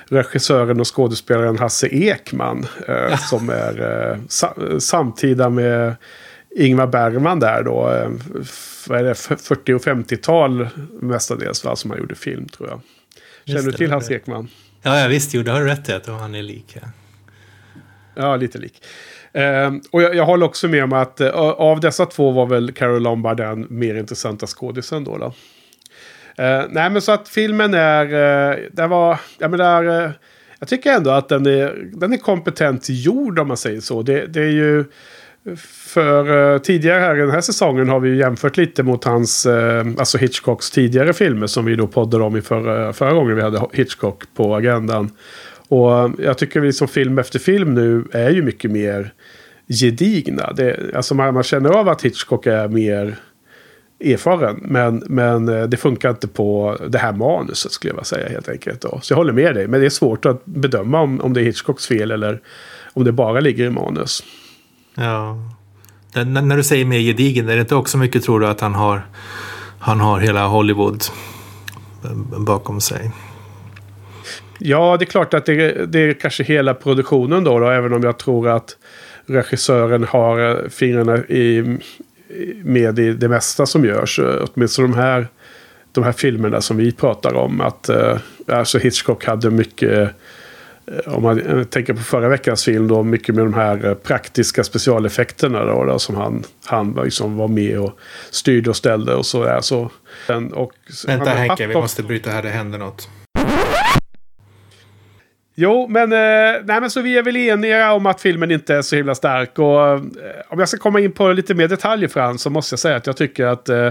regissören 0.09 0.79
och 0.79 0.95
skådespelaren 0.95 1.57
Hasse 1.57 1.87
Ekman. 1.87 2.65
Eh, 2.87 3.17
som 3.17 3.49
är 3.49 4.09
eh, 4.11 4.17
sa 4.27 4.55
samtida 4.79 5.49
med 5.49 5.95
Ingmar 6.55 6.87
Bergman 6.87 7.39
där 7.39 7.63
då. 7.63 7.91
Eh, 7.91 8.09
vad 8.87 8.99
är 8.99 9.03
det, 9.03 9.15
40 9.15 9.73
och 9.73 9.81
50-tal 9.81 10.67
mestadels 11.01 11.65
va, 11.65 11.75
som 11.75 11.91
han 11.91 11.99
gjorde 11.99 12.15
film 12.15 12.47
tror 12.47 12.69
jag. 12.69 12.81
Känner 13.45 13.71
du 13.71 13.71
till 13.71 13.91
Hasse 13.91 14.13
Ekman? 14.13 14.47
Ja, 14.81 14.99
ja 14.99 15.07
visst. 15.07 15.33
Jo, 15.33 15.43
det 15.43 15.51
har 15.51 15.59
du 15.59 15.65
rätt 15.65 15.89
i 15.89 15.93
att 15.93 16.07
han 16.07 16.35
är 16.35 16.41
lik. 16.41 16.77
Ja. 16.81 16.89
ja, 18.15 18.35
lite 18.35 18.57
lik. 18.57 18.83
Ehm, 19.33 19.81
och 19.91 20.01
jag, 20.01 20.15
jag 20.15 20.25
håller 20.25 20.45
också 20.45 20.67
med 20.67 20.83
om 20.83 20.93
att 20.93 21.21
uh, 21.21 21.29
av 21.37 21.79
dessa 21.79 22.05
två 22.05 22.31
var 22.31 22.45
väl 22.45 22.71
Carol 22.71 23.01
Lombard 23.01 23.37
den 23.37 23.67
mer 23.69 23.95
intressanta 23.95 24.47
skådisen 24.47 25.03
då. 25.03 25.17
då. 25.17 25.25
Uh, 26.43 26.65
nej 26.69 26.89
men 26.89 27.01
så 27.01 27.11
att 27.11 27.29
filmen 27.29 27.73
är, 27.73 28.05
uh, 28.05 28.59
den 28.71 28.89
var, 28.89 29.19
jag 29.37 29.51
menar, 29.51 29.87
uh, 29.87 30.03
eh, 30.03 30.11
jag 30.59 30.69
tycker 30.69 30.91
ändå 30.91 31.11
att 31.11 31.29
den 31.29 31.45
är, 31.45 31.89
den 31.93 32.13
är 32.13 32.17
kompetent 32.17 32.85
gjord 32.89 33.39
om 33.39 33.47
man 33.47 33.57
säger 33.57 33.81
så. 33.81 34.01
Det, 34.01 34.25
det 34.25 34.41
är 34.41 34.51
ju, 34.51 34.85
för 35.87 36.59
tidigare 36.59 36.99
här 36.99 37.15
i 37.15 37.19
den 37.19 37.31
här 37.31 37.41
säsongen 37.41 37.89
har 37.89 37.99
vi 37.99 38.17
jämfört 38.17 38.57
lite 38.57 38.83
mot 38.83 39.03
hans, 39.03 39.47
alltså 39.97 40.17
Hitchcocks 40.17 40.71
tidigare 40.71 41.13
filmer 41.13 41.47
som 41.47 41.65
vi 41.65 41.75
då 41.75 41.87
poddade 41.87 42.23
om 42.23 42.37
i 42.37 42.41
förra, 42.41 42.93
förra 42.93 43.13
gången 43.13 43.35
vi 43.35 43.41
hade 43.41 43.61
Hitchcock 43.73 44.23
på 44.35 44.55
agendan. 44.55 45.11
Och 45.69 46.11
jag 46.19 46.37
tycker 46.37 46.59
vi 46.59 46.73
som 46.73 46.87
film 46.87 47.19
efter 47.19 47.39
film 47.39 47.73
nu 47.73 48.05
är 48.11 48.29
ju 48.29 48.41
mycket 48.41 48.71
mer 48.71 49.13
gedigna. 49.67 50.53
Det, 50.53 50.95
alltså 50.95 51.15
man, 51.15 51.33
man 51.33 51.43
känner 51.43 51.69
av 51.69 51.89
att 51.89 52.01
Hitchcock 52.01 52.45
är 52.45 52.67
mer 52.67 53.17
erfaren. 53.99 54.59
Men, 54.61 55.03
men 55.05 55.49
eh, 55.49 55.63
det 55.63 55.77
funkar 55.77 56.09
inte 56.09 56.27
på 56.27 56.77
det 56.87 56.97
här 56.97 57.13
manuset 57.13 57.71
skulle 57.71 57.89
jag 57.89 57.95
vilja 57.95 58.03
säga 58.03 58.29
helt 58.29 58.49
enkelt. 58.49 58.81
Då. 58.81 58.99
Så 59.01 59.11
jag 59.13 59.17
håller 59.17 59.33
med 59.33 59.55
dig. 59.55 59.67
Men 59.67 59.79
det 59.79 59.85
är 59.85 59.89
svårt 59.89 60.25
att 60.25 60.45
bedöma 60.45 61.01
om, 61.01 61.21
om 61.21 61.33
det 61.33 61.41
är 61.41 61.43
Hitchcocks 61.43 61.87
fel 61.87 62.11
eller 62.11 62.41
om 62.93 63.03
det 63.03 63.11
bara 63.11 63.39
ligger 63.39 63.65
i 63.65 63.69
manus. 63.69 64.23
Ja. 64.95 65.37
N 66.15 66.33
när 66.33 66.57
du 66.57 66.63
säger 66.63 66.85
mer 66.85 66.99
gedigen, 66.99 67.49
är 67.49 67.55
det 67.55 67.61
inte 67.61 67.75
också 67.75 67.97
mycket 67.97 68.23
tror 68.23 68.39
du 68.39 68.47
att 68.47 68.61
han 68.61 68.75
har, 68.75 69.01
han 69.79 69.99
har 69.99 70.19
hela 70.19 70.47
Hollywood 70.47 71.03
eh, 72.03 72.39
bakom 72.39 72.81
sig? 72.81 73.11
Ja, 74.59 74.97
det 74.99 75.03
är 75.03 75.07
klart 75.07 75.33
att 75.33 75.45
det, 75.45 75.85
det 75.85 75.99
är 75.99 76.13
kanske 76.13 76.43
hela 76.43 76.73
produktionen 76.73 77.43
då, 77.43 77.59
då, 77.59 77.69
även 77.69 77.93
om 77.93 78.03
jag 78.03 78.17
tror 78.19 78.49
att 78.49 78.77
regissören 79.25 80.03
har 80.03 80.49
eh, 80.49 80.69
fingrarna 80.69 81.17
i, 81.17 81.77
med 82.63 82.99
i 82.99 83.13
det 83.13 83.27
mesta 83.27 83.65
som 83.65 83.85
görs. 83.85 84.19
Åtminstone 84.19 84.87
de 84.87 84.93
här, 84.93 85.27
de 85.91 86.03
här 86.03 86.11
filmerna 86.11 86.61
som 86.61 86.77
vi 86.77 86.91
pratar 86.91 87.33
om. 87.33 87.61
Att, 87.61 87.89
eh, 87.89 88.17
alltså 88.47 88.77
Hitchcock 88.77 89.25
hade 89.25 89.49
mycket, 89.49 90.11
eh, 90.85 91.13
om 91.13 91.23
man 91.23 91.65
tänker 91.65 91.93
på 91.93 92.01
förra 92.01 92.29
veckans 92.29 92.65
film, 92.65 92.87
då, 92.87 93.03
mycket 93.03 93.35
med 93.35 93.45
de 93.45 93.53
här 93.53 93.95
praktiska 93.95 94.63
specialeffekterna 94.63 95.65
då, 95.65 95.83
då 95.83 95.99
som 95.99 96.15
han, 96.15 96.43
han 96.65 96.99
liksom 97.03 97.37
var 97.37 97.47
med 97.47 97.79
och 97.79 97.99
styrde 98.29 98.69
och 98.69 98.75
ställde 98.75 99.15
och 99.15 99.25
så. 99.25 99.43
Där, 99.43 99.61
så 99.61 99.91
och, 100.53 100.71
Vänta 101.07 101.29
Henke, 101.29 101.67
vi 101.67 101.73
måste 101.73 102.03
bryta 102.03 102.31
här, 102.31 102.43
det 102.43 102.49
händer 102.49 102.79
något. 102.79 103.09
Jo, 105.61 105.87
men, 105.89 106.11
eh, 106.11 106.61
nej, 106.63 106.81
men 106.81 106.89
så 106.89 107.01
vi 107.01 107.17
är 107.17 107.23
väl 107.23 107.37
eniga 107.37 107.93
om 107.93 108.05
att 108.05 108.21
filmen 108.21 108.51
inte 108.51 108.75
är 108.75 108.81
så 108.81 108.95
himla 108.95 109.15
stark. 109.15 109.59
Och 109.59 109.87
eh, 109.87 110.01
om 110.49 110.59
jag 110.59 110.69
ska 110.69 110.77
komma 110.77 110.99
in 110.99 111.11
på 111.11 111.31
lite 111.31 111.53
mer 111.53 111.67
detaljer 111.67 112.09
Frans 112.09 112.41
så 112.41 112.49
måste 112.49 112.73
jag 112.73 112.79
säga 112.79 112.95
att 112.95 113.07
jag 113.07 113.17
tycker 113.17 113.45
att 113.45 113.69
eh, 113.69 113.85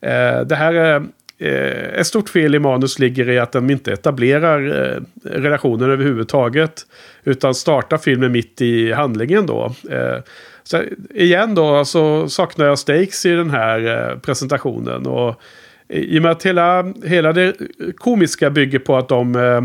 eh 0.00 0.40
det 0.46 0.56
här 0.56 0.74
är 0.74 1.02
eh, 1.38 2.00
ett 2.00 2.06
stort 2.06 2.28
fel 2.28 2.54
i 2.54 2.58
manus 2.58 2.98
ligger 2.98 3.30
i 3.30 3.38
att 3.38 3.52
den 3.52 3.70
inte 3.70 3.92
etablerar 3.92 4.92
eh, 4.94 5.02
relationen 5.22 5.90
överhuvudtaget. 5.90 6.86
Utan 7.24 7.54
startar 7.54 7.98
filmen 7.98 8.32
mitt 8.32 8.60
i 8.60 8.92
handlingen 8.92 9.46
då. 9.46 9.74
Eh, 9.90 10.18
så 10.62 10.82
igen 11.14 11.54
då 11.54 11.84
så 11.84 12.28
saknar 12.28 12.66
jag 12.66 12.78
stakes 12.78 13.26
i 13.26 13.30
den 13.30 13.50
här 13.50 14.10
eh, 14.10 14.18
presentationen. 14.18 15.06
Och 15.06 15.40
i 15.88 16.18
och 16.18 16.22
med 16.22 16.30
att 16.30 16.46
hela, 16.46 16.92
hela 17.04 17.32
det 17.32 17.54
komiska 17.96 18.50
bygger 18.50 18.78
på 18.78 18.96
att 18.96 19.08
de 19.08 19.34
eh, 19.36 19.62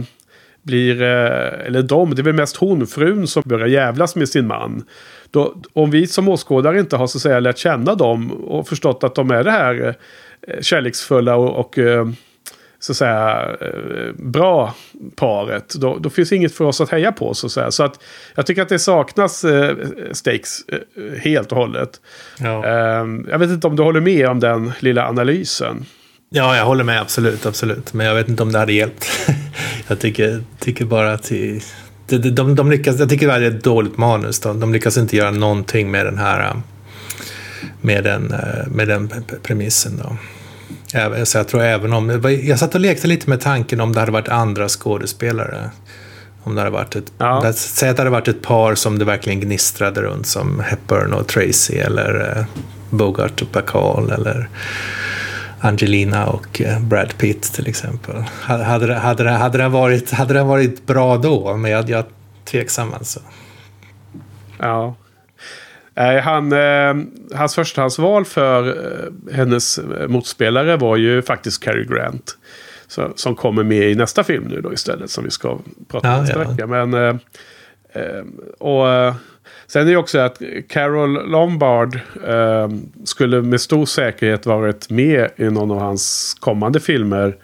blir, 0.63 1.01
eh, 1.01 1.67
eller 1.67 1.81
de, 1.81 2.15
det 2.15 2.21
är 2.21 2.23
väl 2.23 2.33
mest 2.33 2.55
hon, 2.55 2.87
frun, 2.87 3.27
som 3.27 3.43
börjar 3.45 3.67
jävlas 3.67 4.15
med 4.15 4.29
sin 4.29 4.47
man. 4.47 4.83
Då, 5.31 5.55
om 5.73 5.91
vi 5.91 6.07
som 6.07 6.27
åskådare 6.27 6.79
inte 6.79 6.97
har 6.97 7.07
så 7.07 7.17
att 7.17 7.21
säga 7.21 7.39
lärt 7.39 7.57
känna 7.57 7.95
dem 7.95 8.31
och 8.31 8.67
förstått 8.67 9.03
att 9.03 9.15
de 9.15 9.31
är 9.31 9.43
det 9.43 9.51
här 9.51 9.95
eh, 10.47 10.61
kärleksfulla 10.61 11.35
och, 11.35 11.59
och 11.59 11.77
eh, 11.77 12.07
så 12.79 12.91
att 12.91 12.97
säga 12.97 13.55
bra 14.13 14.73
paret. 15.15 15.73
Då, 15.75 15.97
då, 15.97 16.09
finns 16.09 16.31
inget 16.31 16.55
för 16.55 16.65
oss 16.65 16.81
att 16.81 16.89
heja 16.89 17.11
på 17.11 17.33
så 17.33 17.47
att 17.47 17.51
säga. 17.51 17.71
Så 17.71 17.83
att 17.83 18.03
jag 18.35 18.45
tycker 18.45 18.61
att 18.61 18.69
det 18.69 18.79
saknas 18.79 19.43
eh, 19.43 19.75
stakes 20.11 20.59
eh, 20.67 21.19
helt 21.19 21.51
och 21.51 21.57
hållet. 21.57 22.01
Ja. 22.39 22.65
Eh, 22.65 23.05
jag 23.29 23.39
vet 23.39 23.49
inte 23.49 23.67
om 23.67 23.75
du 23.75 23.83
håller 23.83 24.01
med 24.01 24.27
om 24.27 24.39
den 24.39 24.71
lilla 24.79 25.07
analysen. 25.07 25.85
Ja, 26.33 26.57
jag 26.57 26.65
håller 26.65 26.83
med 26.83 27.01
absolut, 27.01 27.45
absolut. 27.45 27.93
Men 27.93 28.05
jag 28.05 28.15
vet 28.15 28.29
inte 28.29 28.43
om 28.43 28.51
det 28.51 28.59
hade 28.59 28.73
hjälpt. 28.73 29.07
jag 29.87 29.99
tycker, 29.99 30.43
tycker 30.59 30.85
bara 30.85 31.13
att 31.13 31.29
de, 31.29 31.61
de, 32.07 32.17
de, 32.29 32.55
de 32.55 32.71
lyckas, 32.71 32.99
jag 32.99 33.09
tycker 33.09 33.27
det 33.27 33.33
är 33.33 33.41
ett 33.41 33.63
dåligt 33.63 33.97
manus. 33.97 34.39
De, 34.39 34.59
de 34.59 34.73
lyckas 34.73 34.97
inte 34.97 35.17
göra 35.17 35.31
någonting 35.31 35.91
med 35.91 36.05
den 36.05 36.17
här 36.17 36.61
med 37.81 38.03
den, 38.03 38.35
med 38.67 38.87
den 38.87 39.11
premissen. 39.43 40.01
Då. 40.03 40.17
Så 41.25 41.37
jag 41.37 41.47
tror 41.47 41.61
även 41.61 41.93
om, 41.93 42.21
jag 42.43 42.59
satt 42.59 42.75
och 42.75 42.81
lekte 42.81 43.07
lite 43.07 43.29
med 43.29 43.41
tanken 43.41 43.81
om 43.81 43.93
det 43.93 43.99
hade 43.99 44.11
varit 44.11 44.29
andra 44.29 44.69
skådespelare. 44.69 45.69
Om 46.43 46.55
det 46.55 46.61
hade 46.61 46.71
varit 46.71 46.95
ett, 46.95 47.11
ja. 47.17 47.53
säg 47.53 47.89
att 47.89 47.95
det 47.95 48.01
hade 48.01 48.09
varit 48.09 48.27
ett 48.27 48.41
par 48.41 48.75
som 48.75 48.99
det 48.99 49.05
verkligen 49.05 49.39
gnistrade 49.39 50.01
runt 50.01 50.27
som 50.27 50.59
Hepburn 50.59 51.13
och 51.13 51.27
Tracy 51.27 51.77
eller 51.77 52.45
Bogart 52.89 53.41
och 53.41 53.47
Bacall 53.47 54.11
eller 54.11 54.49
Angelina 55.61 56.27
och 56.27 56.61
eh, 56.61 56.79
Brad 56.79 57.17
Pitt 57.17 57.43
till 57.43 57.67
exempel. 57.67 58.15
Hade, 58.41 58.87
det, 58.87 58.95
hade, 58.95 59.23
det, 59.23 59.29
hade, 59.29 59.57
det 59.57 59.69
varit, 59.69 60.11
hade 60.11 60.33
det 60.33 60.43
varit 60.43 60.85
bra 60.85 61.17
då? 61.17 61.57
Men 61.57 61.71
jag, 61.71 61.89
jag 61.89 62.05
tveksam 62.45 62.93
alltså. 62.93 63.19
Ja. 64.57 64.95
Han, 66.23 66.51
eh, 66.51 66.95
hans 67.35 67.55
förstahandsval 67.55 68.25
för 68.25 68.67
eh, 68.67 69.35
hennes 69.35 69.79
motspelare 70.07 70.77
var 70.77 70.97
ju 70.97 71.21
faktiskt 71.21 71.63
Cary 71.63 71.85
Grant. 71.85 72.37
Som 73.15 73.35
kommer 73.35 73.63
med 73.63 73.91
i 73.91 73.95
nästa 73.95 74.23
film 74.23 74.43
nu 74.43 74.61
då 74.61 74.73
istället 74.73 75.09
som 75.09 75.23
vi 75.23 75.31
ska 75.31 75.59
prata 75.87 76.07
om 76.07 76.15
ja, 76.15 76.21
nästa 76.21 76.43
ja. 76.43 76.49
vecka. 76.49 76.67
Men, 76.67 77.19
och 78.59 78.85
Sen 79.71 79.81
är 79.81 79.91
det 79.91 79.97
också 79.97 80.19
att 80.19 80.41
Carol 80.69 81.29
Lombard 81.29 81.99
eh, 82.27 82.69
skulle 83.03 83.41
med 83.41 83.61
stor 83.61 83.85
säkerhet 83.85 84.45
varit 84.45 84.89
med 84.89 85.29
i 85.35 85.43
någon 85.43 85.71
av 85.71 85.79
hans 85.79 86.33
kommande 86.39 86.79
filmer. 86.79 87.35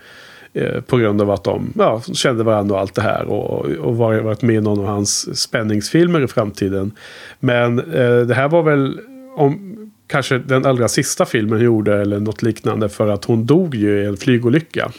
Eh, 0.53 0.81
på 0.81 0.97
grund 0.97 1.21
av 1.21 1.31
att 1.31 1.43
de 1.43 1.73
ja, 1.77 2.01
kände 2.13 2.43
varandra 2.43 2.75
och 2.75 2.81
allt 2.81 2.95
det 2.95 3.01
här. 3.01 3.23
Och, 3.23 3.65
och 3.65 3.97
varit 3.97 4.41
med 4.41 4.55
i 4.55 4.61
någon 4.61 4.79
av 4.79 4.85
hans 4.85 5.39
spänningsfilmer 5.41 6.23
i 6.23 6.27
framtiden. 6.27 6.91
Men 7.39 7.79
eh, 7.79 8.19
det 8.19 8.33
här 8.33 8.49
var 8.49 8.63
väl 8.63 8.99
om, 9.37 9.77
kanske 10.07 10.37
den 10.37 10.65
allra 10.65 10.87
sista 10.87 11.25
filmen 11.25 11.53
hon 11.53 11.65
gjorde 11.65 12.01
eller 12.01 12.19
något 12.19 12.41
liknande. 12.41 12.89
För 12.89 13.07
att 13.07 13.25
hon 13.25 13.45
dog 13.45 13.75
ju 13.75 14.01
i 14.01 14.05
en 14.05 14.17
flygolycka. 14.17 14.91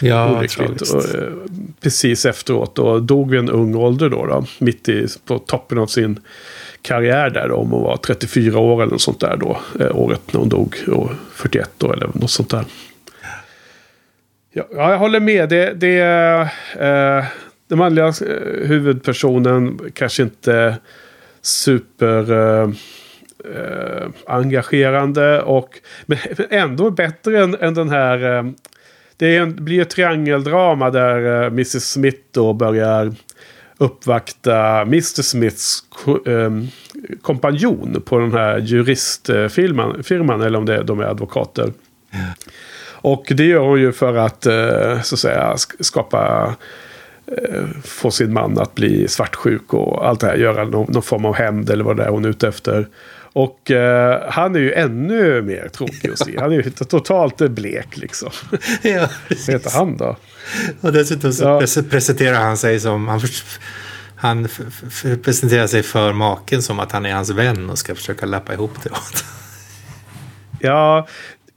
Ja. 0.00 0.26
Och, 0.26 1.14
eh, 1.14 1.32
precis 1.80 2.26
efteråt. 2.26 2.78
Och 2.78 3.02
dog 3.02 3.30
vid 3.30 3.40
en 3.40 3.50
ung 3.50 3.74
ålder 3.74 4.08
då. 4.08 4.26
då 4.26 4.44
mitt 4.58 4.88
i, 4.88 5.06
på 5.24 5.38
toppen 5.38 5.78
av 5.78 5.86
sin 5.86 6.20
karriär 6.82 7.30
där 7.30 7.48
då, 7.48 7.54
om 7.54 7.70
hon 7.70 7.82
var 7.82 7.96
34 7.96 8.58
år 8.58 8.82
eller 8.82 8.92
något 8.92 9.00
sånt 9.00 9.20
där 9.20 9.36
då. 9.36 9.60
Eh, 9.80 9.96
året 9.96 10.32
när 10.32 10.40
hon 10.40 10.48
dog. 10.48 10.76
Och 10.88 11.10
41 11.32 11.70
då 11.78 11.92
eller 11.92 12.10
något 12.14 12.30
sånt 12.30 12.50
där. 12.50 12.64
Ja, 14.52 14.64
jag 14.70 14.98
håller 14.98 15.20
med. 15.20 15.48
Det, 15.48 15.72
det, 15.72 16.00
eh, 16.78 17.24
den 17.68 17.78
manliga 17.78 18.06
eh, 18.06 18.66
huvudpersonen 18.66 19.80
kanske 19.94 20.22
inte 20.22 20.76
super... 21.42 22.32
Eh, 22.32 22.70
eh, 23.44 24.08
engagerande 24.26 25.42
och 25.42 25.80
men 26.06 26.18
ändå 26.50 26.90
bättre 26.90 27.42
än, 27.42 27.56
än 27.60 27.74
den 27.74 27.88
här. 27.88 28.38
Eh, 28.38 28.44
det 29.16 29.36
en, 29.36 29.64
blir 29.64 29.82
ett 29.82 29.90
triangeldrama 29.90 30.90
där 30.90 31.42
eh, 31.42 31.46
Mrs 31.46 31.90
Smith 31.90 32.18
då 32.30 32.52
börjar 32.52 33.14
uppvakta 33.82 34.80
Mr 34.80 35.22
Smiths 35.22 35.84
um, 36.24 36.68
kompanjon 37.22 38.02
på 38.04 38.18
den 38.18 38.32
här 38.32 38.58
juristfirman, 38.58 40.02
firman, 40.02 40.40
eller 40.40 40.58
om 40.58 40.66
det 40.66 40.76
är, 40.76 40.82
de 40.84 41.00
är 41.00 41.04
advokater. 41.04 41.72
Och 42.90 43.32
det 43.36 43.44
gör 43.44 43.60
hon 43.60 43.80
ju 43.80 43.92
för 43.92 44.14
att, 44.14 44.46
uh, 44.46 45.02
så 45.02 45.14
att 45.14 45.18
säga, 45.18 45.54
skapa 45.80 46.54
uh, 47.38 47.66
få 47.84 48.10
sin 48.10 48.32
man 48.32 48.58
att 48.58 48.74
bli 48.74 49.08
svartsjuk 49.08 49.74
och 49.74 50.08
allt 50.08 50.20
det 50.20 50.26
här. 50.26 50.36
Göra 50.36 50.64
någon, 50.64 50.92
någon 50.92 51.02
form 51.02 51.24
av 51.24 51.34
hämnd 51.34 51.70
eller 51.70 51.84
vad 51.84 51.96
det 51.96 52.04
är 52.04 52.10
hon 52.10 52.24
är 52.24 52.28
ute 52.28 52.48
efter. 52.48 52.88
Och 53.32 53.70
uh, 53.70 53.76
han 54.28 54.54
är 54.56 54.60
ju 54.60 54.72
ännu 54.72 55.42
mer 55.42 55.68
tråkig 55.68 56.10
att 56.10 56.18
se. 56.18 56.40
Han 56.40 56.52
är 56.52 56.56
ju 56.56 56.70
totalt 56.70 57.36
blek 57.50 57.96
liksom. 57.96 58.30
Ja, 58.82 59.08
Vad 59.28 59.54
heter 59.54 59.70
han 59.70 59.96
då? 59.96 60.16
Och 60.80 60.92
dessutom 60.92 61.32
så 61.32 61.44
ja. 61.44 61.82
presenterar 61.90 62.38
han 62.38 62.56
sig 62.56 62.80
som... 62.80 63.08
Han, 63.08 63.20
han 64.16 64.48
presenterar 65.22 65.66
sig 65.66 65.82
för 65.82 66.12
maken 66.12 66.62
som 66.62 66.80
att 66.80 66.92
han 66.92 67.06
är 67.06 67.12
hans 67.12 67.30
vän 67.30 67.70
och 67.70 67.78
ska 67.78 67.94
försöka 67.94 68.26
lappa 68.26 68.52
ihop 68.52 68.82
det 68.82 68.90
åt 68.90 69.24
Ja, 70.60 71.06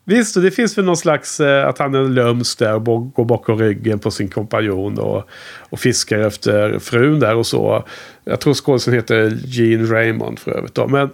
visst. 0.06 0.38
Och 0.38 0.44
det 0.44 0.52
finns 0.52 0.78
väl 0.78 0.86
någon 0.86 0.98
slags 0.98 1.40
eh, 1.40 1.68
att 1.68 1.78
han 1.78 1.96
är 1.96 2.04
lömsk 2.04 2.60
där 2.60 2.90
och 2.90 3.14
går 3.14 3.26
bakom 3.26 3.60
ryggen 3.60 4.00
på 4.00 4.12
sin 4.12 4.30
kompanjon 4.30 5.00
och, 5.00 5.30
och 5.70 5.80
fiskar 5.80 6.20
efter 6.20 6.80
frun 6.80 7.20
där 7.20 7.36
och 7.36 7.48
så. 7.48 7.88
Jag 8.24 8.40
tror 8.40 8.54
skådisen 8.54 8.94
heter 8.94 9.38
Gene 9.46 9.84
Raymond 9.84 10.40
för 10.40 10.52
övrigt. 10.52 10.76
Då. 10.76 10.88
Men, 10.88 11.10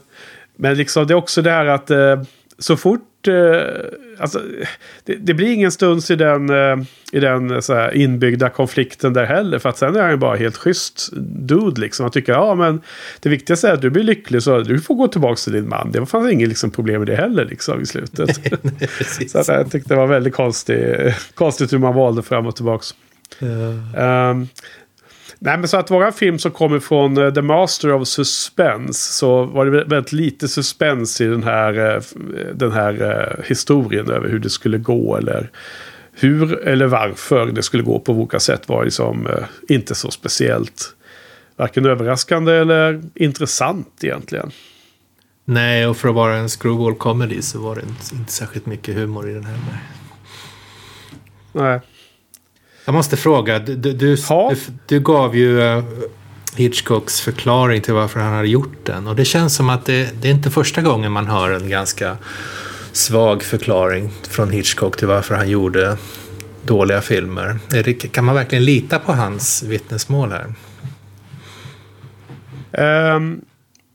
men 0.62 0.78
liksom 0.78 1.08
det 1.08 1.14
är 1.14 1.16
också 1.16 1.42
det 1.42 1.52
här 1.52 1.66
att 1.66 1.92
eh, 1.92 2.22
så 2.60 2.78
fort 2.78 3.28
eh, 3.28 3.34
alltså, 4.18 4.42
det, 5.06 5.16
det, 5.16 5.34
blir 5.34 5.54
ingen 5.54 5.72
stuns 5.72 6.12
i 6.12 6.16
den, 6.16 6.50
eh, 6.50 6.78
i 7.12 7.20
den 7.20 7.62
så 7.62 7.74
här, 7.74 7.96
inbyggda 7.96 8.50
konflikten 8.50 9.14
där 9.14 9.26
heller. 9.26 9.60
För 9.60 9.70
att 9.70 9.78
sen 9.78 9.96
är 9.96 10.02
han 10.02 10.12
ju 10.12 10.18
bara 10.18 10.36
helt 10.36 10.58
schysst 10.58 11.10
dude 11.18 11.82
liksom. 11.82 12.04
Han 12.04 12.12
tycker 12.12 12.34
ja 12.34 12.56
men 12.56 12.82
det 13.20 13.30
viktigaste 13.30 13.70
är 13.70 13.74
att 13.74 13.82
du 13.82 13.90
blir 13.90 14.04
lycklig 14.04 14.44
så 14.44 14.60
du 14.60 14.82
får 14.82 14.96
gå 14.96 15.08
tillbaka 15.08 15.36
till 15.36 15.54
din 15.54 15.70
man. 15.70 15.92
Det 15.92 16.06
fanns 16.06 16.32
inget 16.32 16.50
liksom, 16.50 16.72
problem 16.72 17.00
med 17.00 17.08
det 17.08 17.16
heller 17.16 17.46
liksom 17.46 17.82
i 17.82 17.86
slutet. 17.86 18.40
så 19.32 19.40
att, 19.40 19.48
jag 19.48 19.72
tyckte 19.72 19.94
det 19.94 20.00
var 20.00 20.08
väldigt 20.08 20.34
konstigt, 20.34 21.16
konstigt 21.34 21.74
hur 21.74 21.78
man 21.78 21.96
valde 21.96 22.24
fram 22.24 22.48
och 22.48 22.56
tillbaka. 22.56 22.86
Ja. 23.40 24.30
Um, 24.30 24.48
Nej, 25.44 25.58
men 25.58 25.68
så 25.68 25.78
att 25.78 25.90
vara 25.90 26.08
en 26.08 26.14
film 26.14 26.40
som 26.40 26.52
kommer 26.52 26.80
från 26.80 27.18
uh, 27.18 27.34
The 27.34 27.42
Master 27.42 27.94
of 27.94 28.08
Suspense 28.08 29.14
så 29.14 29.44
var 29.44 29.66
det 29.66 29.84
väldigt 29.84 30.12
lite 30.12 30.48
suspense 30.48 31.24
i 31.24 31.28
den 31.28 31.44
här, 31.44 31.96
uh, 31.96 32.02
den 32.54 32.72
här 32.72 33.46
historien 33.48 34.10
över 34.10 34.30
hur 34.30 34.40
det 34.40 34.50
skulle 34.50 34.78
gå 34.78 35.18
eller 35.18 35.50
hur 36.14 36.68
eller 36.68 36.86
varför 36.86 37.46
det 37.46 37.64
skulle 37.64 37.84
gå 37.84 38.00
på 38.00 38.14
olika 38.14 38.40
sätt 38.40 38.70
var 38.70 38.84
liksom 38.84 39.28
inte 39.70 39.96
så 39.96 40.12
speciellt 40.12 40.96
varken 41.56 41.86
överraskande 41.86 42.54
eller 42.54 43.02
intressant 43.16 44.04
egentligen. 44.04 44.52
Nej, 45.46 45.88
och 45.88 45.98
för 45.98 46.10
att 46.10 46.16
vara 46.16 46.38
en 46.38 46.50
screwball 46.50 46.96
comedy 46.96 47.42
så 47.42 47.60
var 47.60 47.76
det 47.76 47.82
inte, 47.82 48.16
inte 48.16 48.32
särskilt 48.32 48.66
mycket 48.66 48.96
humor 48.96 49.30
i 49.30 49.34
den 49.34 49.44
här. 49.44 49.58
Nej. 51.52 51.80
Jag 52.86 52.94
måste 52.94 53.18
fråga, 53.18 53.60
du, 53.60 53.76
du, 53.76 53.94
du, 53.94 54.18
du 54.86 55.00
gav 55.00 55.36
ju 55.36 55.60
uh, 55.60 55.84
Hitchcocks 56.56 57.22
förklaring 57.22 57.82
till 57.82 57.94
varför 57.94 58.20
han 58.20 58.34
hade 58.34 58.48
gjort 58.48 58.86
den. 58.86 59.08
Och 59.08 59.16
det 59.16 59.26
känns 59.26 59.56
som 59.56 59.70
att 59.70 59.86
det, 59.86 60.22
det 60.22 60.28
är 60.28 60.32
inte 60.32 60.52
första 60.52 60.82
gången 60.82 61.12
man 61.12 61.28
hör 61.28 61.52
en 61.52 61.70
ganska 61.70 62.18
svag 62.92 63.44
förklaring 63.44 64.10
från 64.30 64.52
Hitchcock 64.52 64.98
till 64.98 65.08
varför 65.08 65.36
han 65.36 65.50
gjorde 65.50 65.98
dåliga 66.64 67.02
filmer. 67.02 67.60
Kan 68.12 68.26
man 68.26 68.36
verkligen 68.36 68.66
lita 68.66 69.00
på 69.00 69.14
hans 69.14 69.64
vittnesmål 69.64 70.32
här? 70.32 70.54
Um, 73.16 73.42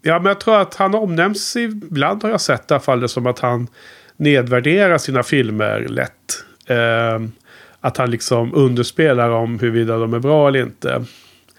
ja, 0.03 0.19
men 0.19 0.27
jag 0.27 0.41
tror 0.41 0.61
att 0.61 0.75
han 0.75 0.95
omnämns 0.95 1.57
ibland 1.57 2.23
har 2.23 2.31
jag 2.31 2.41
sett 2.41 2.71
i 2.71 2.75
alla 2.75 2.81
fall 2.81 3.01
det 3.01 3.09
som 3.09 3.27
att 3.27 3.39
han 3.39 3.69
nedvärderar 4.17 4.99
sina 4.99 5.23
filmer 5.23 5.87
lätt. 5.89 6.45
Um, 6.69 7.33
att 7.81 7.97
han 7.97 8.11
liksom 8.11 8.55
underspelar 8.55 9.31
om 9.31 9.59
huruvida 9.59 9.99
de 9.99 10.15
är 10.15 10.19
bra 10.19 10.49
eller 10.49 10.63
inte. 10.63 11.05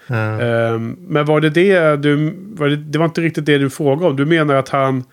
Mm. 0.06 0.40
Um, 0.74 0.96
men 1.08 1.24
var 1.24 1.40
det 1.40 1.50
det 1.50 1.96
du... 1.96 2.34
Var 2.36 2.68
det, 2.68 2.76
det, 2.76 2.98
var 2.98 3.06
inte 3.06 3.20
riktigt 3.20 3.46
det 3.46 3.58
du 3.58 3.70
frågade 3.70 4.10
om. 4.10 4.16
Du 4.16 4.26
menar 4.26 4.54
att 4.54 4.68
han... 4.68 5.04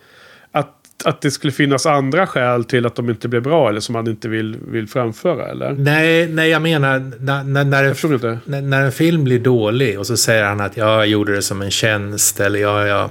Att, 0.51 0.71
att 1.05 1.21
det 1.21 1.31
skulle 1.31 1.53
finnas 1.53 1.85
andra 1.85 2.27
skäl 2.27 2.63
till 2.63 2.85
att 2.85 2.95
de 2.95 3.09
inte 3.09 3.27
blev 3.27 3.43
bra 3.43 3.69
eller 3.69 3.79
som 3.79 3.95
han 3.95 4.07
inte 4.07 4.27
vill, 4.27 4.57
vill 4.67 4.87
framföra 4.87 5.47
eller? 5.47 5.71
Nej, 5.71 6.27
nej 6.27 6.49
jag 6.49 6.61
menar 6.61 6.99
när, 7.19 7.43
när, 7.43 7.63
när, 7.63 7.83
en, 7.83 8.39
när, 8.45 8.61
när 8.61 8.83
en 8.83 8.91
film 8.91 9.23
blir 9.23 9.39
dålig 9.39 9.99
och 9.99 10.07
så 10.07 10.17
säger 10.17 10.43
han 10.43 10.61
att 10.61 10.77
jag 10.77 11.07
gjorde 11.07 11.35
det 11.35 11.41
som 11.41 11.61
en 11.61 11.71
tjänst 11.71 12.39
eller 12.39 12.59
jag, 12.59 12.87
jag, 12.87 13.09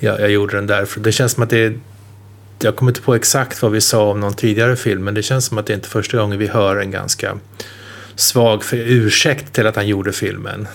jag, 0.00 0.20
jag 0.20 0.30
gjorde 0.30 0.56
den 0.56 0.66
därför. 0.66 1.00
Det 1.00 1.12
känns 1.12 1.32
som 1.32 1.42
att 1.42 1.50
det 1.50 1.58
är 1.58 1.74
jag 2.58 2.76
kommer 2.76 2.90
inte 2.90 3.02
på 3.02 3.14
exakt 3.14 3.62
vad 3.62 3.72
vi 3.72 3.80
sa 3.80 4.10
om 4.10 4.20
någon 4.20 4.34
tidigare 4.34 4.76
film, 4.76 5.04
men 5.04 5.14
det 5.14 5.22
känns 5.22 5.46
som 5.46 5.58
att 5.58 5.66
det 5.66 5.74
inte 5.74 5.86
är 5.86 5.90
första 5.90 6.18
gången 6.18 6.38
vi 6.38 6.46
hör 6.46 6.76
en 6.76 6.90
ganska 6.90 7.38
svag 8.14 8.62
ursäkt 8.72 9.52
till 9.52 9.66
att 9.66 9.76
han 9.76 9.86
gjorde 9.86 10.12
filmen. 10.12 10.68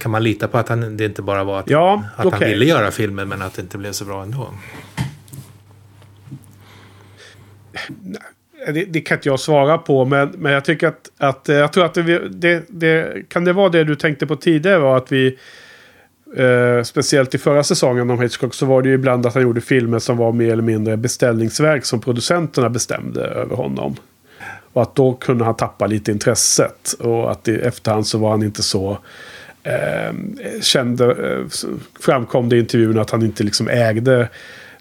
Kan 0.00 0.10
man 0.10 0.22
lita 0.22 0.48
på 0.48 0.58
att 0.58 0.68
han, 0.68 0.96
det 0.96 1.04
inte 1.04 1.22
bara 1.22 1.44
var 1.44 1.60
att, 1.60 1.70
ja, 1.70 2.04
att 2.16 2.26
okay. 2.26 2.40
han 2.40 2.50
ville 2.50 2.64
göra 2.64 2.90
filmen, 2.90 3.28
men 3.28 3.42
att 3.42 3.54
det 3.54 3.62
inte 3.62 3.78
blev 3.78 3.92
så 3.92 4.04
bra 4.04 4.22
ändå? 4.22 4.54
Det, 8.66 8.84
det, 8.84 9.00
kan 9.00 9.18
inte 9.18 9.28
jag 9.28 9.40
svara 9.40 9.78
på, 9.78 10.04
men, 10.04 10.28
men 10.28 10.52
jag 10.52 10.64
tycker 10.64 10.88
att, 10.88 11.10
att 11.18 11.48
jag 11.48 11.72
tror 11.72 11.84
att 11.84 11.94
det, 11.94 12.28
det, 12.28 12.64
det, 12.68 13.28
kan 13.28 13.44
det 13.44 13.52
vara 13.52 13.68
det 13.68 13.84
du 13.84 13.96
tänkte 13.96 14.26
på 14.26 14.36
tidigare 14.36 14.78
var 14.78 14.96
att 14.96 15.12
vi 15.12 15.38
Eh, 16.36 16.82
speciellt 16.82 17.34
i 17.34 17.38
förra 17.38 17.64
säsongen 17.64 18.10
om 18.10 18.20
Hitchcock 18.20 18.54
så 18.54 18.66
var 18.66 18.82
det 18.82 18.88
ju 18.88 18.94
ibland 18.94 19.26
att 19.26 19.34
han 19.34 19.42
gjorde 19.42 19.60
filmer 19.60 19.98
som 19.98 20.16
var 20.16 20.32
mer 20.32 20.52
eller 20.52 20.62
mindre 20.62 20.96
beställningsverk 20.96 21.84
som 21.84 22.00
producenterna 22.00 22.70
bestämde 22.70 23.20
över 23.20 23.56
honom. 23.56 23.96
Och 24.72 24.82
att 24.82 24.94
då 24.94 25.12
kunde 25.12 25.44
han 25.44 25.56
tappa 25.56 25.86
lite 25.86 26.10
intresset. 26.10 26.92
Och 26.98 27.30
att 27.30 27.48
i 27.48 27.54
efterhand 27.54 28.06
så 28.06 28.18
var 28.18 28.30
han 28.30 28.42
inte 28.42 28.62
så... 28.62 28.98
Eh, 29.62 30.14
kände, 30.60 31.04
eh, 31.04 31.46
framkom 32.00 32.48
det 32.48 32.56
i 32.56 32.60
intervjun 32.60 32.98
att 32.98 33.10
han 33.10 33.22
inte 33.22 33.44
liksom 33.44 33.68
ägde... 33.68 34.28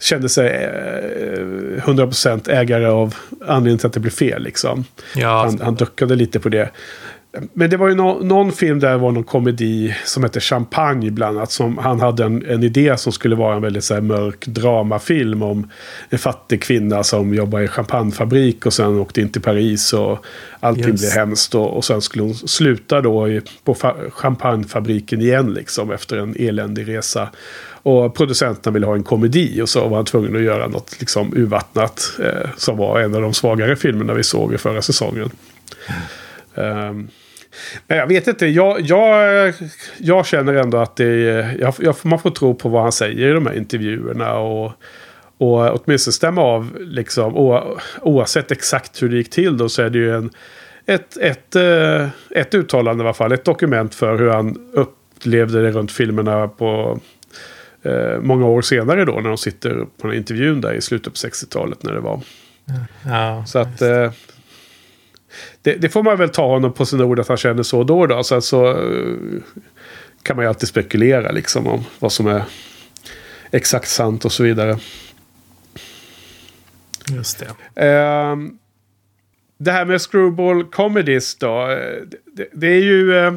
Kände 0.01 0.29
sig 0.29 0.47
eh, 0.47 1.83
100% 1.83 2.49
ägare 2.49 2.85
av 2.85 3.15
anledningen 3.47 3.77
till 3.77 3.87
att 3.87 3.93
det 3.93 3.99
blev 3.99 4.11
fel. 4.11 4.43
Liksom. 4.43 4.85
Ja, 5.15 5.43
han, 5.45 5.59
han 5.61 5.75
duckade 5.75 6.15
lite 6.15 6.39
på 6.39 6.49
det. 6.49 6.69
Men 7.53 7.69
det 7.69 7.77
var 7.77 7.87
ju 7.87 7.95
no 7.95 8.23
någon 8.23 8.51
film 8.51 8.79
där 8.79 8.91
det 8.91 8.97
var 8.97 9.11
någon 9.11 9.23
komedi 9.23 9.95
som 10.05 10.23
hette 10.23 10.39
Champagne 10.39 11.11
bland 11.11 11.37
annat. 11.37 11.51
Som 11.51 11.77
han 11.77 11.99
hade 11.99 12.23
en, 12.23 12.45
en 12.45 12.63
idé 12.63 12.97
som 12.97 13.11
skulle 13.11 13.35
vara 13.35 13.55
en 13.55 13.61
väldigt 13.61 13.83
så 13.83 13.93
här, 13.93 14.01
mörk 14.01 14.45
dramafilm 14.45 15.43
om 15.43 15.69
en 16.09 16.19
fattig 16.19 16.61
kvinna 16.61 17.03
som 17.03 17.33
jobbar 17.33 17.59
i 17.59 17.67
champagnefabrik 17.67 18.65
och 18.65 18.73
sen 18.73 18.99
åkte 18.99 19.21
in 19.21 19.29
till 19.29 19.41
Paris 19.41 19.93
och 19.93 20.25
allting 20.59 20.89
yes. 20.89 21.01
blev 21.01 21.11
hemskt. 21.11 21.55
Och, 21.55 21.77
och 21.77 21.85
sen 21.85 22.01
skulle 22.01 22.23
hon 22.23 22.35
sluta 22.35 23.01
då 23.01 23.29
i, 23.29 23.41
på 23.63 23.75
champagnefabriken 24.11 25.21
igen 25.21 25.53
liksom 25.53 25.91
efter 25.91 26.17
en 26.17 26.35
eländig 26.39 26.87
resa. 26.87 27.29
Och 27.81 28.15
producenterna 28.15 28.73
ville 28.73 28.85
ha 28.85 28.95
en 28.95 29.03
komedi 29.03 29.61
och 29.61 29.69
så 29.69 29.87
var 29.87 29.95
han 29.95 30.05
tvungen 30.05 30.35
att 30.35 30.41
göra 30.41 30.67
något 30.67 30.99
liksom 30.99 31.33
urvattnat. 31.35 32.11
Eh, 32.23 32.49
som 32.57 32.77
var 32.77 32.99
en 32.99 33.15
av 33.15 33.21
de 33.21 33.33
svagare 33.33 33.75
filmerna 33.75 34.13
vi 34.13 34.23
såg 34.23 34.53
i 34.53 34.57
förra 34.57 34.81
säsongen. 34.81 35.29
Mm. 35.87 36.01
Um, 36.55 37.09
men 37.87 37.97
jag 37.97 38.07
vet 38.07 38.27
inte. 38.27 38.47
Jag, 38.47 38.81
jag, 38.81 39.53
jag 39.97 40.25
känner 40.25 40.53
ändå 40.53 40.77
att 40.77 40.95
det 40.95 41.15
jag, 41.59 41.73
jag, 41.79 41.95
man 42.03 42.19
får 42.19 42.29
tro 42.29 42.55
på 42.55 42.69
vad 42.69 42.81
han 42.81 42.91
säger 42.91 43.29
i 43.29 43.33
de 43.33 43.45
här 43.45 43.53
intervjuerna. 43.53 44.33
Och, 44.33 44.71
och 45.37 45.81
åtminstone 45.81 46.13
stämma 46.13 46.41
av, 46.41 46.77
liksom, 46.79 47.61
oavsett 48.01 48.51
exakt 48.51 49.03
hur 49.03 49.09
det 49.09 49.17
gick 49.17 49.29
till 49.29 49.57
då, 49.57 49.69
så 49.69 49.81
är 49.81 49.89
det 49.89 49.97
ju 49.97 50.15
en, 50.15 50.29
ett, 50.85 51.17
ett, 51.17 51.55
eh, 51.55 52.07
ett 52.29 52.53
uttalande 52.53 53.03
i 53.03 53.07
alla 53.07 53.13
fall. 53.13 53.31
Ett 53.31 53.45
dokument 53.45 53.95
för 53.95 54.17
hur 54.17 54.29
han 54.29 54.69
upplevde 54.73 55.61
det 55.61 55.71
runt 55.71 55.91
filmerna 55.91 56.47
på 56.47 56.99
eh, 57.83 58.19
många 58.21 58.45
år 58.45 58.61
senare 58.61 59.05
då. 59.05 59.11
När 59.11 59.29
de 59.29 59.37
sitter 59.37 59.85
på 60.01 60.07
den 60.07 60.17
intervjun 60.17 60.61
där 60.61 60.73
i 60.73 60.81
slutet 60.81 61.13
på 61.13 61.17
60-talet 61.27 61.83
när 61.83 61.93
det 61.93 61.99
var. 61.99 62.21
Ja, 63.05 63.45
så 63.47 63.59
att... 63.59 63.81
Eh, 63.81 64.11
det, 65.61 65.75
det, 65.75 65.89
får 65.89 66.03
man 66.03 66.17
väl 66.17 66.29
ta 66.29 66.47
honom 66.47 66.73
på 66.73 66.85
sin 66.85 67.01
ord 67.01 67.19
att 67.19 67.27
han 67.27 67.37
känner 67.37 67.63
så 67.63 67.83
då. 67.83 68.07
då. 68.07 68.23
Sen 68.23 68.41
så 68.41 68.69
eh, 68.69 69.15
kan 70.23 70.35
man 70.35 70.45
ju 70.45 70.49
alltid 70.49 70.69
spekulera 70.69 71.31
liksom 71.31 71.67
om 71.67 71.83
vad 71.99 72.11
som 72.11 72.27
är 72.27 72.43
exakt 73.51 73.87
sant 73.87 74.25
och 74.25 74.31
så 74.31 74.43
vidare. 74.43 74.77
Just 77.15 77.39
det. 77.39 77.85
Uh, 77.85 78.37
det 79.57 79.71
här 79.71 79.85
med 79.85 80.01
screwball 80.01 80.63
comedies 80.63 81.35
då. 81.35 81.71
Eh, 81.71 81.77
det, 82.25 82.47
det 82.53 82.67
är 82.67 82.81
ju... 82.81 83.13
Uh, 83.13 83.33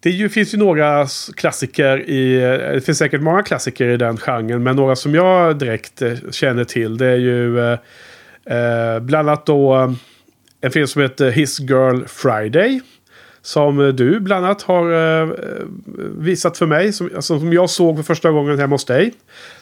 det 0.00 0.10
ju, 0.10 0.28
finns 0.28 0.54
ju 0.54 0.58
några 0.58 1.06
klassiker 1.36 2.08
i... 2.10 2.40
Det 2.74 2.80
finns 2.80 2.98
säkert 2.98 3.20
många 3.20 3.42
klassiker 3.42 3.88
i 3.88 3.96
den 3.96 4.16
genren. 4.16 4.62
Men 4.62 4.76
några 4.76 4.96
som 4.96 5.14
jag 5.14 5.58
direkt 5.58 6.02
känner 6.30 6.64
till. 6.64 6.96
Det 6.96 7.06
är 7.06 7.16
ju... 7.16 7.56
Uh, 7.58 9.00
bland 9.00 9.28
annat 9.28 9.46
då 9.46 9.94
en 10.64 10.70
film 10.70 10.86
som 10.86 11.02
heter 11.02 11.30
His 11.30 11.60
Girl 11.60 12.04
Friday. 12.06 12.80
Som 13.42 13.96
du 13.96 14.20
bland 14.20 14.44
annat 14.44 14.62
har 14.62 14.92
uh, 14.92 15.32
visat 16.18 16.58
för 16.58 16.66
mig. 16.66 16.92
Som, 16.92 17.10
alltså, 17.16 17.38
som 17.38 17.52
jag 17.52 17.70
såg 17.70 17.96
för 17.96 18.02
första 18.02 18.30
gången 18.30 18.58
hemma 18.58 18.74
hos 18.74 18.84
dig. 18.84 19.12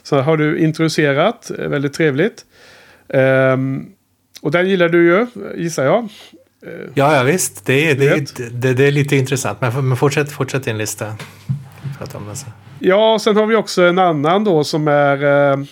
Så 0.02 0.20
har 0.20 0.36
du 0.36 0.58
introducerat. 0.58 1.50
Eh, 1.58 1.68
väldigt 1.68 1.92
trevligt. 1.92 2.44
Um, 3.08 3.86
och 4.42 4.50
den 4.50 4.68
gillar 4.68 4.88
du 4.88 5.04
ju, 5.04 5.26
gissar 5.56 5.84
jag. 5.84 6.08
Ja, 6.94 7.16
ja, 7.16 7.22
visst. 7.22 7.66
Det 7.66 7.90
är, 7.90 7.94
det, 7.94 8.34
det, 8.52 8.74
det, 8.74 8.84
är 8.84 8.92
lite 8.92 9.16
intressant. 9.16 9.60
Men, 9.60 9.88
men 9.88 9.96
fortsätt, 9.96 10.32
fortsätt 10.32 10.64
din 10.64 10.78
lista. 10.78 11.14
Prata 11.98 12.18
om 12.18 12.26
den 12.26 12.36
sen. 12.36 12.50
Ja, 12.78 13.18
sen 13.20 13.36
har 13.36 13.46
vi 13.46 13.54
också 13.54 13.82
en 13.82 13.98
annan 13.98 14.44
då 14.44 14.64
som 14.64 14.88
är... 14.88 15.24
Uh, 15.24 15.64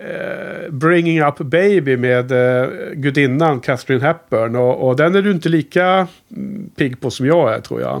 eh, 0.00 0.70
Bringing 0.70 1.22
Up 1.22 1.38
Baby 1.38 1.96
med 1.96 2.32
eh, 2.32 2.68
gudinnan 2.94 3.60
Catherine 3.60 4.06
Hepburn. 4.06 4.56
Och, 4.56 4.88
och, 4.88 4.96
den 4.96 5.14
är 5.14 5.22
du 5.22 5.30
inte 5.30 5.48
lika 5.48 6.08
mm, 6.36 6.70
pigg 6.76 7.00
på 7.00 7.10
som 7.10 7.26
jag 7.26 7.54
är 7.54 7.60
tror 7.60 7.80
jag. 7.80 7.96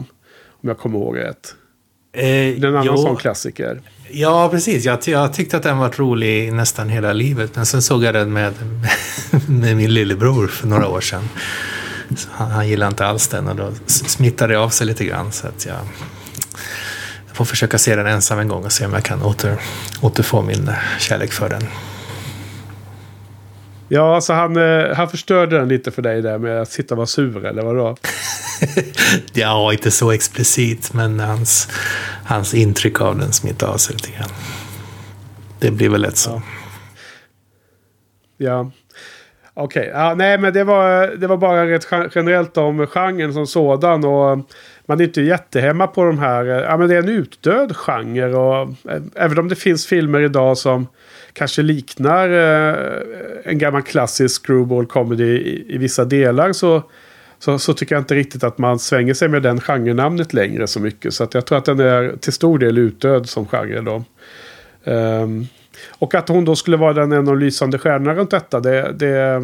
Om 0.62 0.68
jag 0.68 0.78
kommer 0.78 0.98
ihåg 0.98 1.18
rätt. 1.18 1.54
Eh, 2.12 2.22
det 2.22 2.50
är 2.50 2.64
en 2.64 2.64
annan 2.64 2.86
jo. 2.86 2.96
sån 2.96 3.16
klassiker. 3.16 3.80
Ja, 4.10 4.48
precis. 4.48 4.84
Jag, 4.84 4.98
jag 5.06 5.32
tyckte 5.32 5.56
att 5.56 5.62
den 5.62 5.78
var 5.78 5.90
rolig 5.90 6.52
nästan 6.52 6.88
hela 6.88 7.12
livet. 7.12 7.56
Men 7.56 7.66
sen 7.66 7.82
såg 7.82 8.04
jag 8.04 8.14
den 8.14 8.32
med, 8.32 8.52
med 9.48 9.76
min 9.76 9.94
lillebror 9.94 10.46
för 10.46 10.66
några 10.66 10.88
år 10.88 11.00
sedan. 11.00 11.28
Han, 12.30 12.50
han 12.50 12.68
gillade 12.68 12.88
inte 12.88 13.06
alls 13.06 13.28
den 13.28 13.48
och 13.48 13.56
då 13.56 13.70
smittade 13.86 14.52
det 14.52 14.60
av 14.60 14.68
sig 14.68 14.86
lite 14.86 15.04
grann. 15.04 15.32
Så 15.32 15.46
att 15.46 15.66
jag, 15.66 15.76
jag 15.76 16.19
får 17.46 17.50
försöka 17.50 17.78
se 17.78 17.96
den 17.96 18.06
ensam 18.06 18.38
en 18.38 18.48
gång 18.48 18.64
och 18.64 18.72
se 18.72 18.86
om 18.86 18.92
jag 18.92 19.02
kan 19.02 19.22
åter, 19.22 19.60
återfå 20.00 20.42
min 20.42 20.70
kärlek 20.98 21.32
för 21.32 21.48
den. 21.48 21.62
Ja, 23.88 24.14
alltså 24.14 24.32
han, 24.32 24.56
eh, 24.56 24.96
han 24.96 25.08
förstörde 25.08 25.58
den 25.58 25.68
lite 25.68 25.90
för 25.90 26.02
dig 26.02 26.22
där 26.22 26.38
med 26.38 26.62
att 26.62 26.70
sitta 26.70 26.94
och 26.94 26.96
vara 26.96 27.06
sur, 27.06 27.44
eller 27.44 27.62
vadå? 27.62 27.96
ja, 29.32 29.72
inte 29.72 29.90
så 29.90 30.12
explicit, 30.12 30.92
men 30.92 31.20
hans, 31.20 31.68
hans 32.24 32.54
intryck 32.54 33.00
av 33.00 33.18
den 33.18 33.32
smittade 33.32 33.72
av 33.72 33.76
sig 33.76 33.96
lite 33.96 34.10
grann. 34.10 34.30
Det 35.58 35.70
blir 35.70 35.88
väl 35.88 36.00
lätt 36.00 36.16
så. 36.16 36.42
Ja. 38.36 38.46
ja. 38.46 38.70
Okej, 39.54 39.80
okay. 39.80 40.00
ja, 40.00 40.14
nej 40.14 40.38
men 40.38 40.52
det 40.52 40.64
var, 40.64 41.06
det 41.06 41.26
var 41.26 41.36
bara 41.36 41.66
rätt 41.66 41.86
generellt 42.14 42.56
om 42.56 42.86
genren 42.86 43.32
som 43.32 43.46
sådan. 43.46 44.04
Och 44.04 44.38
man 44.86 45.00
är 45.00 45.04
inte 45.04 45.22
jättehemma 45.22 45.86
på 45.86 46.04
de 46.04 46.18
här. 46.18 46.44
Ja 46.44 46.76
men 46.76 46.88
det 46.88 46.94
är 46.94 46.98
en 46.98 47.08
utdöd 47.08 47.76
genre. 47.76 48.34
Och, 48.34 48.68
eh, 48.90 49.02
även 49.14 49.38
om 49.38 49.48
det 49.48 49.56
finns 49.56 49.86
filmer 49.86 50.20
idag 50.20 50.58
som 50.58 50.86
kanske 51.32 51.62
liknar 51.62 52.28
eh, 52.28 52.74
en 53.44 53.58
gammal 53.58 53.82
klassisk 53.82 54.46
screwball 54.46 54.86
comedy 54.86 55.24
i, 55.24 55.74
i 55.74 55.78
vissa 55.78 56.04
delar. 56.04 56.52
Så, 56.52 56.82
så, 57.38 57.58
så, 57.58 57.74
tycker 57.74 57.94
jag 57.94 58.00
inte 58.00 58.14
riktigt 58.14 58.44
att 58.44 58.58
man 58.58 58.78
svänger 58.78 59.14
sig 59.14 59.28
med 59.28 59.42
den 59.42 59.60
genrenamnet 59.60 60.32
längre 60.32 60.66
så 60.66 60.80
mycket. 60.80 61.14
Så 61.14 61.24
att 61.24 61.34
jag 61.34 61.46
tror 61.46 61.58
att 61.58 61.64
den 61.64 61.80
är 61.80 62.16
till 62.20 62.32
stor 62.32 62.58
del 62.58 62.78
utdöd 62.78 63.28
som 63.28 63.46
genre 63.46 63.80
då. 63.80 64.04
Um, 64.84 65.46
och 65.88 66.14
att 66.14 66.28
hon 66.28 66.44
då 66.44 66.56
skulle 66.56 66.76
vara 66.76 66.92
den 66.92 67.12
en 67.12 67.18
av 67.18 67.24
de 67.24 67.38
lysande 67.38 67.78
stjärnorna 67.78 68.14
runt 68.14 68.30
detta. 68.30 68.60
Det, 68.60 68.92
det, 68.92 69.42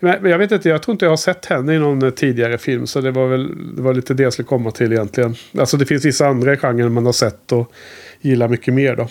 men 0.00 0.30
jag 0.30 0.38
vet 0.38 0.52
inte, 0.52 0.68
jag 0.68 0.82
tror 0.82 0.92
inte 0.92 1.04
jag 1.04 1.12
har 1.12 1.16
sett 1.16 1.46
henne 1.46 1.74
i 1.74 1.78
någon 1.78 2.02
eh, 2.02 2.10
tidigare 2.10 2.58
film. 2.58 2.86
Så 2.86 3.00
det 3.00 3.10
var 3.10 3.26
väl 3.26 3.76
det 3.76 3.82
var 3.82 3.94
lite 3.94 4.14
det 4.14 4.22
jag 4.22 4.32
skulle 4.32 4.46
komma 4.46 4.70
till 4.70 4.92
egentligen. 4.92 5.34
Alltså 5.58 5.76
det 5.76 5.86
finns 5.86 6.04
vissa 6.04 6.26
andra 6.26 6.56
genrer 6.56 6.88
man 6.88 7.06
har 7.06 7.12
sett 7.12 7.52
och 7.52 7.72
gillar 8.20 8.48
mycket 8.48 8.74
mer 8.74 8.96
då. 8.96 9.08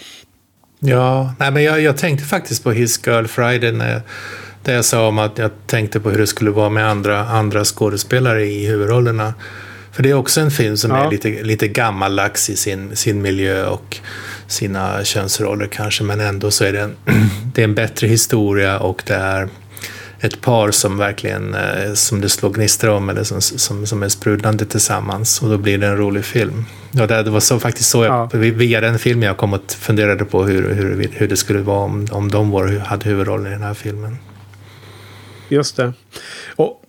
Ja, 0.80 1.34
nej, 1.40 1.52
men 1.52 1.64
jag, 1.64 1.82
jag 1.82 1.98
tänkte 1.98 2.26
faktiskt 2.26 2.64
på 2.64 2.72
His 2.72 3.08
Girl 3.08 3.26
Friday 3.26 3.72
när 3.72 3.94
jag, 3.94 4.02
där 4.64 4.76
jag 4.76 4.86
sa 4.86 5.08
om 5.08 5.20
att 5.20 5.38
jag 5.38 5.52
tänkte 5.66 6.00
på 6.00 6.10
hur 6.10 6.20
det 6.20 6.28
skulle 6.28 6.52
vara 6.52 6.70
med 6.70 6.90
andra, 6.90 7.20
andra 7.20 7.66
skådespelare 7.66 8.46
i 8.46 8.68
huvudrollerna. 8.68 9.34
För 9.94 10.04
det 10.04 10.10
är 10.10 10.14
också 10.14 10.42
en 10.42 10.52
film 10.52 10.78
som 10.78 10.92
ja. 10.92 11.06
är 11.06 11.12
lite, 11.12 11.44
lite 11.44 11.68
gammaldags 11.68 12.50
i 12.50 12.56
sin, 12.56 12.96
sin 12.96 13.22
miljö 13.22 13.66
och 13.66 13.98
sina 14.48 15.04
könsroller 15.04 15.68
kanske, 15.68 16.04
men 16.04 16.20
ändå 16.20 16.52
så 16.52 16.64
är 16.64 16.74
det 16.74 16.82
en, 16.82 16.96
det 17.54 17.62
är 17.62 17.64
en 17.64 17.76
bättre 17.76 18.08
historia 18.08 18.80
och 18.80 19.04
det 19.06 19.14
är 19.14 19.50
ett 20.20 20.42
par 20.42 20.72
som 20.72 20.98
verkligen, 20.98 21.56
eh, 21.56 21.94
som 21.94 22.22
det 22.22 22.30
slår 22.30 22.50
gnistor 22.50 22.90
om 22.90 23.10
eller 23.10 23.24
som, 23.24 23.42
som, 23.42 23.88
som 23.88 24.04
är 24.04 24.10
sprudlande 24.10 24.66
tillsammans 24.66 25.42
och 25.42 25.50
då 25.50 25.58
blir 25.58 25.78
det 25.78 25.88
en 25.88 25.98
rolig 25.98 26.26
film. 26.26 26.66
Ja, 26.92 27.08
det 27.08 27.30
var 27.30 27.40
så, 27.40 27.60
faktiskt 27.60 27.90
så 27.90 28.04
jag, 28.04 28.30
ja. 28.34 28.38
via 28.40 28.82
den 28.82 29.00
filmen 29.00 29.28
jag 29.28 29.38
kom 29.38 29.54
och 29.54 29.72
funderade 29.72 30.26
på 30.26 30.44
hur, 30.44 30.74
hur, 30.74 31.10
hur 31.12 31.28
det 31.28 31.38
skulle 31.38 31.60
vara 31.60 31.80
om, 31.80 32.08
om 32.12 32.32
de 32.32 32.50
var, 32.52 32.80
hade 32.80 33.10
huvudrollen 33.10 33.48
i 33.48 33.50
den 33.50 33.64
här 33.64 33.74
filmen. 33.74 34.18
Just 35.50 35.78
det. 35.78 35.94
Och, 36.56 36.83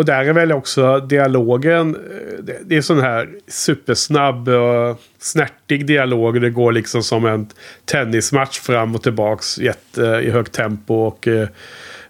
och 0.00 0.06
där 0.06 0.24
är 0.24 0.32
väl 0.32 0.52
också 0.52 1.00
dialogen. 1.00 1.96
Eh, 1.96 2.54
det 2.64 2.76
är 2.76 2.80
sån 2.80 3.00
här 3.00 3.28
supersnabb 3.48 4.48
och 4.48 5.00
snärtig 5.18 5.86
dialog. 5.86 6.40
Det 6.40 6.50
går 6.50 6.72
liksom 6.72 7.02
som 7.02 7.26
en 7.26 7.48
tennismatch 7.84 8.60
fram 8.60 8.94
och 8.94 9.02
tillbaks 9.02 9.58
jätte, 9.58 10.02
i 10.02 10.30
högt 10.30 10.52
tempo. 10.52 10.94
Och 10.94 11.28
eh, 11.28 11.48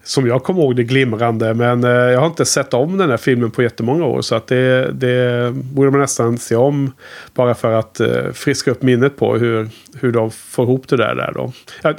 som 0.02 0.26
jag 0.26 0.42
kommer 0.42 0.62
ihåg 0.62 0.76
det 0.76 0.84
glimrande. 0.84 1.54
Men 1.54 1.84
eh, 1.84 1.90
jag 1.90 2.20
har 2.20 2.26
inte 2.26 2.44
sett 2.44 2.74
om 2.74 2.98
den 2.98 3.10
här 3.10 3.16
filmen 3.16 3.50
på 3.50 3.62
jättemånga 3.62 4.04
år. 4.04 4.22
Så 4.22 4.34
att 4.34 4.46
det, 4.46 4.92
det 4.92 5.50
borde 5.54 5.90
man 5.90 6.00
nästan 6.00 6.38
se 6.38 6.56
om. 6.56 6.92
Bara 7.34 7.54
för 7.54 7.72
att 7.72 8.00
eh, 8.00 8.32
friska 8.32 8.70
upp 8.70 8.82
minnet 8.82 9.16
på 9.16 9.36
hur, 9.36 9.68
hur 10.00 10.12
de 10.12 10.30
får 10.30 10.64
ihop 10.64 10.88
det 10.88 10.96
där. 10.96 11.14
där 11.14 11.32
då. 11.34 11.52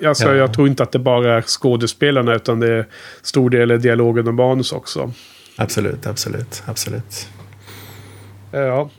Alltså, 0.08 0.28
ja. 0.28 0.36
Jag 0.36 0.54
tror 0.54 0.68
inte 0.68 0.84
att 0.84 0.92
det 0.92 1.00
bara 1.00 1.38
är 1.38 1.42
skådespelarna. 1.42 2.36
Utan 2.36 2.60
det 2.60 2.74
är 2.74 2.86
stor 3.22 3.50
del 3.50 3.72
är 3.72 3.78
dialogen 3.78 4.28
och 4.28 4.34
manus 4.34 4.72
också. 4.72 5.12
Absolut, 5.58 6.08
absolut, 6.08 6.64
absolut. 6.66 7.30
Eh, 8.54 8.60
ja. 8.60 8.90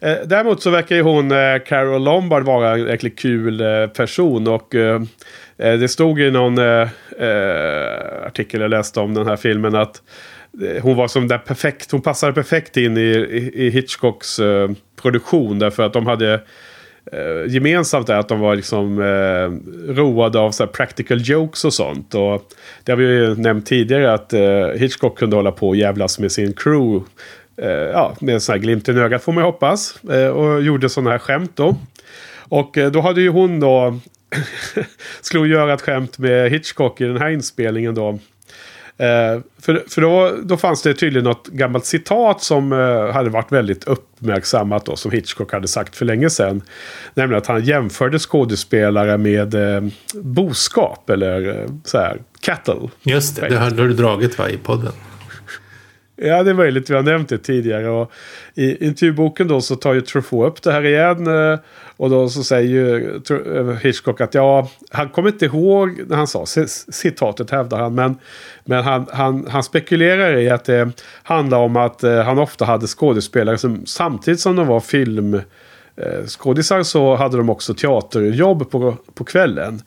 Eh, 0.00 0.16
däremot 0.26 0.62
så 0.62 0.70
verkar 0.70 0.96
ju 0.96 1.02
hon, 1.02 1.32
eh, 1.32 1.58
Carol 1.66 2.04
Lombard, 2.04 2.42
vara 2.42 2.72
en 2.72 2.86
jäkligt 2.86 3.18
kul 3.18 3.62
person. 3.88 4.48
Och 4.48 4.68
det 5.56 5.90
stod 5.90 6.20
i 6.20 6.30
någon 6.30 6.58
artikel 8.26 8.60
jag 8.60 8.70
läste 8.70 9.00
om 9.00 9.14
den 9.14 9.26
här 9.26 9.36
filmen 9.36 9.74
att 9.74 10.02
hon 10.82 10.96
var 10.96 11.08
som 11.08 11.28
där 11.28 11.38
perfekt, 11.38 11.92
hon 11.92 12.02
passade 12.02 12.32
perfekt 12.32 12.76
in 12.76 12.96
i, 12.96 13.10
i, 13.54 13.70
Hitchcocks 13.70 14.40
produktion 15.02 15.58
därför 15.58 15.82
att 15.82 15.92
de 15.92 16.06
hade 16.06 16.40
eh, 17.12 17.52
gemensamt 17.54 18.08
är 18.08 18.14
att 18.14 18.28
de 18.28 18.40
var 18.40 18.56
liksom 18.56 18.98
eh, 19.00 19.92
roade 19.92 20.38
av 20.38 20.50
så 20.50 20.66
practical 20.66 21.20
jokes 21.20 21.64
och 21.64 21.74
sånt. 21.74 22.14
Och 22.14 22.42
det 22.84 22.92
har 22.92 22.96
vi 22.96 23.04
ju 23.04 23.34
nämnt 23.34 23.66
tidigare 23.66 24.12
att 24.12 24.32
eh, 24.32 24.66
Hitchcock 24.76 25.18
kunde 25.18 25.36
hålla 25.36 25.52
på 25.52 25.68
och 25.68 25.76
jävlas 25.76 26.18
med 26.18 26.32
sin 26.32 26.52
crew. 26.52 27.04
Eh, 27.56 27.70
ja, 27.70 28.16
med 28.20 28.34
en 28.34 28.40
sån 28.40 28.52
här 28.52 28.60
glimt 28.60 28.88
i 28.88 28.92
ögat 28.92 29.22
får 29.22 29.32
man 29.32 29.44
hoppas. 29.44 30.04
Eh, 30.04 30.28
och 30.28 30.62
gjorde 30.62 30.88
sådana 30.88 31.10
här 31.10 31.18
skämt 31.18 31.52
då. 31.54 31.76
Och 32.38 32.78
eh, 32.78 32.90
då 32.90 33.00
hade 33.00 33.20
ju 33.20 33.28
hon 33.28 33.60
då 33.60 33.98
skulle 35.20 35.40
hon 35.40 35.48
göra 35.48 35.74
ett 35.74 35.80
skämt 35.80 36.18
med 36.18 36.50
Hitchcock 36.50 37.00
i 37.00 37.04
den 37.04 37.16
här 37.16 37.30
inspelningen 37.30 37.94
då. 37.94 38.18
Eh, 39.02 39.40
för 39.60 39.84
för 39.88 40.00
då, 40.00 40.36
då 40.42 40.56
fanns 40.56 40.82
det 40.82 40.94
tydligen 40.94 41.24
något 41.24 41.48
gammalt 41.48 41.84
citat 41.84 42.42
som 42.42 42.72
eh, 42.72 43.12
hade 43.12 43.30
varit 43.30 43.52
väldigt 43.52 43.84
uppmärksammat 43.84 44.86
då. 44.86 44.96
Som 44.96 45.10
Hitchcock 45.10 45.52
hade 45.52 45.68
sagt 45.68 45.96
för 45.96 46.04
länge 46.04 46.30
sedan. 46.30 46.62
Nämligen 47.14 47.38
att 47.38 47.46
han 47.46 47.64
jämförde 47.64 48.18
skådespelare 48.18 49.18
med 49.18 49.54
eh, 49.54 49.82
boskap 50.14 51.10
eller 51.10 51.66
så 51.84 51.98
här, 51.98 52.22
cattle. 52.40 52.88
Just 53.02 53.36
det, 53.36 53.48
det 53.48 53.56
har 53.56 53.70
du 53.70 53.92
dragit 53.92 54.38
va, 54.38 54.48
i 54.48 54.56
podden. 54.56 54.92
Ja, 56.16 56.42
det 56.42 56.50
är 56.50 56.54
möjligt. 56.54 56.90
Vi 56.90 56.94
har 56.94 57.02
nämnt 57.02 57.28
det 57.28 57.38
tidigare. 57.38 57.88
Och 57.88 58.12
I 58.54 58.86
intervjuboken 58.86 59.48
då 59.48 59.60
så 59.60 59.76
tar 59.76 59.94
ju 59.94 60.00
Truffaut 60.00 60.52
upp 60.52 60.62
det 60.62 60.72
här 60.72 60.86
igen. 60.86 61.26
Eh, 61.26 61.58
och 61.96 62.10
då 62.10 62.28
så 62.28 62.44
säger 62.44 62.68
ju 62.68 63.16
eh, 63.56 63.76
Hitchcock 63.76 64.20
att 64.20 64.34
ja, 64.34 64.68
han 64.90 65.08
kommer 65.08 65.28
inte 65.28 65.44
ihåg 65.44 66.00
när 66.06 66.16
han 66.16 66.26
sa 66.26 66.46
citatet 66.92 67.50
hävdar 67.50 67.78
han. 67.78 67.94
Men, 67.94 68.16
men 68.64 68.84
han, 68.84 69.06
han, 69.12 69.46
han 69.50 69.62
spekulerar 69.62 70.36
i 70.36 70.50
att 70.50 70.64
det 70.64 70.90
handlar 71.22 71.58
om 71.58 71.76
att 71.76 72.04
eh, 72.04 72.22
han 72.22 72.38
ofta 72.38 72.64
hade 72.64 72.86
skådespelare 72.86 73.58
som 73.58 73.86
samtidigt 73.86 74.40
som 74.40 74.56
de 74.56 74.66
var 74.66 74.80
filmskådisar 74.80 76.82
så 76.82 77.14
hade 77.14 77.36
de 77.36 77.50
också 77.50 77.74
teaterjobb 77.74 78.70
på, 78.70 78.96
på 79.14 79.24
kvällen. 79.24 79.82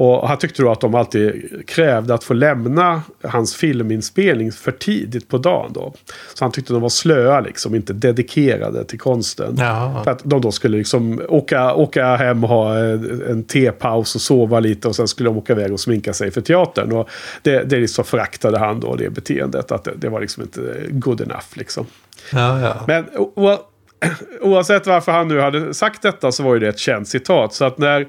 Och 0.00 0.28
han 0.28 0.38
tyckte 0.38 0.62
då 0.62 0.72
att 0.72 0.80
de 0.80 0.94
alltid 0.94 1.62
krävde 1.66 2.14
att 2.14 2.24
få 2.24 2.34
lämna 2.34 3.02
hans 3.22 3.54
filminspelning 3.54 4.52
för 4.52 4.72
tidigt 4.72 5.28
på 5.28 5.38
dagen. 5.38 5.72
Då. 5.72 5.94
Så 6.34 6.44
han 6.44 6.52
tyckte 6.52 6.72
de 6.72 6.82
var 6.82 6.88
slöa, 6.88 7.40
liksom, 7.40 7.74
inte 7.74 7.92
dedikerade 7.92 8.84
till 8.84 8.98
konsten. 8.98 9.54
Ja. 9.58 10.00
För 10.04 10.10
att 10.10 10.20
de 10.24 10.40
då 10.40 10.52
skulle 10.52 10.76
liksom 10.78 11.22
åka, 11.28 11.74
åka 11.74 12.16
hem 12.16 12.44
och 12.44 12.50
ha 12.50 12.78
en 12.78 13.44
tepaus 13.44 14.14
och 14.14 14.20
sova 14.20 14.60
lite. 14.60 14.88
Och 14.88 14.96
sen 14.96 15.08
skulle 15.08 15.28
de 15.28 15.38
åka 15.38 15.52
iväg 15.52 15.72
och 15.72 15.80
sminka 15.80 16.12
sig 16.12 16.30
för 16.30 16.40
teatern. 16.40 16.92
Och 16.92 17.08
det, 17.42 17.62
det 17.62 17.76
liksom 17.76 18.04
föraktade 18.04 18.58
han 18.58 18.80
då, 18.80 18.94
det 18.94 19.10
beteendet. 19.10 19.72
Att 19.72 19.84
det, 19.84 19.92
det 19.96 20.08
var 20.08 20.20
liksom 20.20 20.42
inte 20.42 20.60
good 20.90 21.20
enough. 21.20 21.46
Liksom. 21.54 21.86
Ja, 22.32 22.60
ja. 22.60 22.84
Men 22.86 23.04
o, 23.16 23.56
oavsett 24.40 24.86
varför 24.86 25.12
han 25.12 25.28
nu 25.28 25.40
hade 25.40 25.74
sagt 25.74 26.02
detta 26.02 26.32
så 26.32 26.42
var 26.42 26.54
ju 26.54 26.60
det 26.60 26.68
ett 26.68 26.78
känt 26.78 27.08
citat. 27.08 27.54
Så 27.54 27.64
att 27.64 27.78
när 27.78 28.08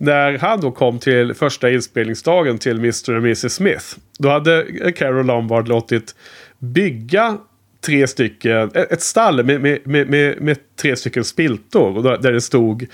när 0.00 0.38
han 0.38 0.60
då 0.60 0.70
kom 0.70 0.98
till 0.98 1.34
första 1.34 1.70
inspelningsdagen 1.70 2.58
till 2.58 2.78
Mr. 2.78 3.10
och 3.10 3.18
Mrs. 3.18 3.52
Smith. 3.52 3.84
Då 4.18 4.28
hade 4.28 4.66
Carol 4.96 5.26
Lombard 5.26 5.68
låtit 5.68 6.14
bygga 6.58 7.38
tre 7.86 8.06
stycken, 8.06 8.70
ett 8.74 9.02
stall 9.02 9.44
med, 9.44 9.60
med, 9.60 10.08
med, 10.08 10.40
med 10.40 10.58
tre 10.76 10.96
stycken 10.96 11.24
spiltor. 11.24 12.18
Där 12.18 12.32
det 12.32 12.40
stod 12.40 12.86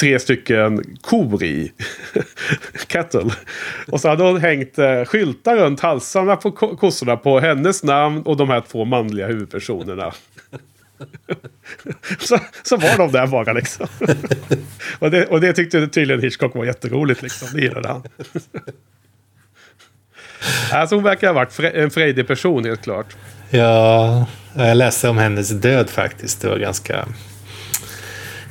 tre 0.00 0.18
stycken 0.18 0.96
kor 1.00 1.44
i. 1.44 1.72
Kettle. 2.88 3.30
Och 3.86 4.00
så 4.00 4.08
hade 4.08 4.24
hon 4.24 4.40
hängt 4.40 4.78
eh, 4.78 5.04
skyltar 5.04 5.56
runt 5.56 5.80
halsarna 5.80 6.36
på 6.36 6.52
kossorna 6.52 7.16
på 7.16 7.40
hennes 7.40 7.82
namn 7.82 8.22
och 8.22 8.36
de 8.36 8.48
här 8.48 8.60
två 8.60 8.84
manliga 8.84 9.26
huvudpersonerna. 9.26 10.12
så, 12.18 12.38
så 12.62 12.76
var 12.76 12.98
de 12.98 13.12
där 13.12 13.26
bara 13.26 13.52
liksom. 13.52 13.86
och, 14.98 15.10
det, 15.10 15.26
och 15.26 15.40
det 15.40 15.52
tyckte 15.52 15.88
tydligen 15.88 16.22
Hitchcock 16.22 16.54
var 16.54 16.64
jätteroligt 16.64 17.22
liksom. 17.22 17.48
Det 17.52 17.60
gillade 17.60 17.88
han. 17.88 18.02
alltså 20.72 20.94
hon 20.94 21.04
verkar 21.04 21.26
ha 21.26 21.34
varit 21.34 21.60
en 21.60 21.90
frejdig 21.90 22.26
person 22.26 22.64
helt 22.64 22.82
klart. 22.82 23.16
Ja, 23.50 24.26
jag 24.56 24.76
läste 24.76 25.08
om 25.08 25.18
hennes 25.18 25.48
död 25.48 25.90
faktiskt. 25.90 26.40
Det 26.40 26.48
var 26.48 26.58
ganska, 26.58 27.08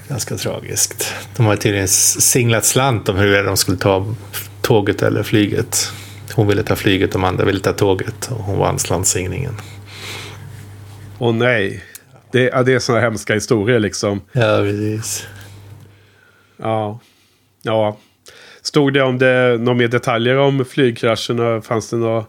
ganska 0.07 0.35
tragiskt. 0.37 1.13
De 1.35 1.45
har 1.45 1.55
tydligen 1.55 1.87
singlat 1.87 2.65
slant 2.65 3.09
om 3.09 3.17
hur 3.17 3.43
de 3.43 3.57
skulle 3.57 3.77
ta 3.77 4.15
tåget 4.61 5.01
eller 5.01 5.23
flyget. 5.23 5.91
Hon 6.33 6.47
ville 6.47 6.63
ta 6.63 6.75
flyget, 6.75 7.11
de 7.11 7.23
andra 7.23 7.45
ville 7.45 7.59
ta 7.59 7.73
tåget 7.73 8.31
och 8.31 8.43
hon 8.43 8.57
vann 8.57 8.79
slantsinglingen. 8.79 9.57
Åh 11.19 11.33
nej. 11.33 11.83
Det, 12.34 12.43
ja, 12.43 12.63
det 12.63 12.74
är 12.74 12.80
sådana 12.80 13.02
hemska 13.02 13.34
historier 13.34 13.80
liksom. 13.80 14.22
Ja, 14.32 14.58
precis. 14.62 15.28
Ja. 16.58 17.00
Ja. 17.62 17.98
Stod 18.62 18.93
det 18.93 19.02
om 19.02 19.17
det 19.17 19.58
några 19.60 19.78
mer 19.78 19.88
detaljer 19.88 20.38
om 20.38 20.65
flygkraschen? 20.65 21.62
Fanns 21.62 21.89
det 21.89 21.96
några 21.96 22.26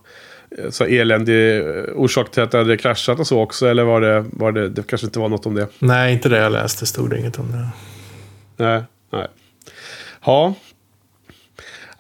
eh, 0.59 0.71
så 0.71 0.85
eländig 0.85 1.57
eh, 1.59 1.65
orsak 1.95 2.31
till 2.31 2.43
att 2.43 2.51
det 2.51 2.59
hade 2.59 2.77
kraschat 2.77 3.19
och 3.19 3.27
så 3.27 3.41
också? 3.41 3.67
Eller 3.67 3.85
var 3.85 4.01
det, 4.01 4.25
var 4.33 4.53
det, 4.53 4.69
det 4.69 4.87
kanske 4.87 5.07
inte 5.07 5.19
var 5.19 5.29
något 5.29 5.47
om 5.47 5.55
det? 5.55 5.69
Nej, 5.79 6.13
inte 6.13 6.29
det 6.29 6.39
jag 6.39 6.53
läste. 6.53 6.87
stod 6.87 7.11
det 7.11 7.19
inget 7.19 7.39
om 7.39 7.53
det. 7.53 7.69
Nej, 8.65 8.83
nej. 9.13 9.27
Ja. 10.25 10.55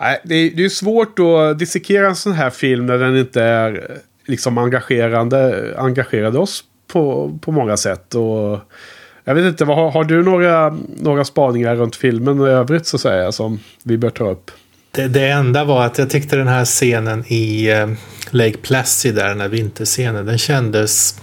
Nej, 0.00 0.20
det 0.24 0.34
är, 0.34 0.50
det 0.50 0.64
är 0.64 0.68
svårt 0.68 1.18
att 1.18 1.58
dissekera 1.58 2.06
en 2.06 2.16
sån 2.16 2.32
här 2.32 2.50
film 2.50 2.86
när 2.86 2.98
den 2.98 3.16
inte 3.16 3.42
är 3.42 3.90
eh, 3.90 3.96
liksom 4.26 4.58
engagerande, 4.58 5.74
engagerade 5.78 6.38
oss 6.38 6.64
på, 6.86 7.38
på 7.40 7.52
många 7.52 7.76
sätt. 7.76 8.14
Och 8.14 8.58
jag 9.24 9.34
vet 9.34 9.44
inte, 9.44 9.64
vad, 9.64 9.76
har, 9.76 9.90
har 9.90 10.04
du 10.04 10.22
några, 10.22 10.78
några 10.96 11.24
spaningar 11.24 11.76
runt 11.76 11.96
filmen 11.96 12.40
i 12.40 12.44
övrigt 12.44 12.86
så 12.86 12.96
att 12.96 13.00
säga 13.00 13.32
som 13.32 13.58
vi 13.82 13.98
bör 13.98 14.10
ta 14.10 14.30
upp? 14.30 14.50
Det, 14.90 15.08
det 15.08 15.28
enda 15.28 15.64
var 15.64 15.86
att 15.86 15.98
jag 15.98 16.10
tyckte 16.10 16.36
den 16.36 16.48
här 16.48 16.64
scenen 16.64 17.24
i 17.26 17.70
eh, 17.70 17.88
Lake 18.30 18.56
Placid, 18.56 19.14
där 19.14 19.28
den 19.28 19.40
här 19.40 19.48
vinterscenen, 19.48 20.26
den 20.26 20.38
kändes 20.38 21.20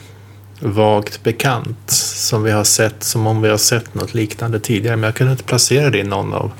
vagt 0.60 1.24
bekant. 1.24 1.92
Som 1.92 2.44
vi 2.44 2.52
har 2.52 2.64
sett, 2.64 3.04
som 3.04 3.28
om 3.28 3.42
vi 3.42 3.50
har 3.50 3.58
sett 3.58 3.94
något 3.94 4.14
liknande 4.14 4.60
tidigare. 4.60 4.96
Men 4.96 5.04
jag 5.04 5.16
kunde 5.16 5.32
inte 5.32 5.44
placera 5.44 5.90
det 5.90 5.98
i 5.98 6.04
någon 6.04 6.34
av, 6.34 6.52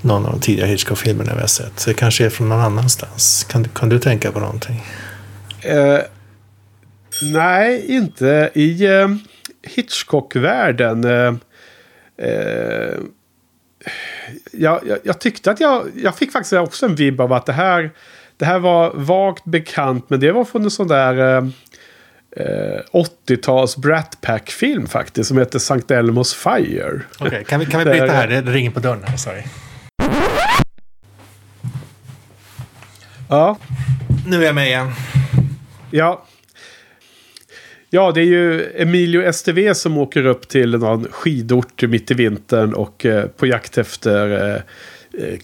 någon 0.00 0.26
av 0.26 0.32
de 0.32 0.40
tidigare 0.40 0.68
Hitchcock-filmerna 0.68 1.34
vi 1.34 1.40
har 1.40 1.46
sett. 1.46 1.80
Så 1.80 1.90
det 1.90 1.94
kanske 1.94 2.26
är 2.26 2.30
från 2.30 2.48
någon 2.48 2.60
annanstans. 2.60 3.46
Kan, 3.50 3.68
kan 3.68 3.88
du 3.88 3.98
tänka 3.98 4.32
på 4.32 4.40
någonting? 4.40 4.84
Eh, 5.60 5.98
nej, 7.22 7.94
inte 7.94 8.50
i 8.54 8.86
eh, 8.86 9.08
Hitchcock-världen. 9.62 11.04
Eh, 11.04 11.34
eh, 12.28 12.94
jag, 14.52 14.80
jag, 14.86 14.98
jag, 15.02 15.20
tyckte 15.20 15.50
att 15.50 15.60
jag, 15.60 15.86
jag 15.94 16.16
fick 16.16 16.32
faktiskt 16.32 16.52
också 16.52 16.86
en 16.86 16.94
vibb 16.94 17.20
av 17.20 17.32
att 17.32 17.46
det 17.46 17.52
här, 17.52 17.90
det 18.36 18.44
här 18.44 18.58
var 18.58 18.92
vagt 18.94 19.44
bekant. 19.44 20.10
Men 20.10 20.20
det 20.20 20.32
var 20.32 20.44
från 20.44 20.64
en 20.64 20.70
sån 20.70 20.88
där 20.88 21.42
eh, 22.36 22.80
80-tals 22.92 23.76
eh, 23.76 23.80
Brat 23.80 24.20
Pack-film 24.20 24.86
faktiskt. 24.86 25.28
Som 25.28 25.38
heter 25.38 25.56
St. 25.56 25.94
Elmos 25.94 26.34
Fire. 26.34 27.00
Okej, 27.18 27.26
okay, 27.26 27.44
kan 27.44 27.60
vi, 27.60 27.66
kan 27.66 27.78
vi 27.78 27.84
byta 27.84 28.06
här? 28.06 28.28
Det 28.28 28.40
ringer 28.40 28.70
på 28.70 28.80
dörren 28.80 29.04
här, 29.06 29.16
sorry. 29.16 29.42
Ja. 33.28 33.58
Nu 34.26 34.42
är 34.42 34.46
jag 34.46 34.54
med 34.54 34.66
igen. 34.66 34.92
Ja. 35.90 36.24
Ja, 37.90 38.12
det 38.12 38.20
är 38.20 38.24
ju 38.24 38.72
Emilio 38.76 39.32
STV 39.32 39.74
som 39.74 39.98
åker 39.98 40.26
upp 40.26 40.48
till 40.48 40.70
någon 40.70 41.06
skidort 41.10 41.82
mitt 41.82 42.10
i 42.10 42.14
vintern 42.14 42.74
och 42.74 43.06
eh, 43.06 43.26
på 43.26 43.46
jakt 43.46 43.78
efter 43.78 44.30
eh, 44.30 44.60
eh 45.24 45.38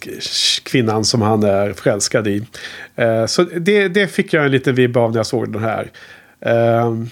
kvinnan 0.64 1.04
som 1.04 1.22
han 1.22 1.42
är 1.42 1.72
förälskad 1.72 2.28
i. 2.28 2.42
Eh, 2.96 3.26
så 3.26 3.42
det, 3.42 3.88
det 3.88 4.06
fick 4.06 4.32
jag 4.32 4.44
en 4.44 4.50
liten 4.50 4.74
vibb 4.74 4.96
av 4.96 5.10
när 5.10 5.18
jag 5.18 5.26
såg 5.26 5.52
den 5.52 5.62
här. 5.62 5.90
Eh, 6.40 6.90
men 6.90 7.10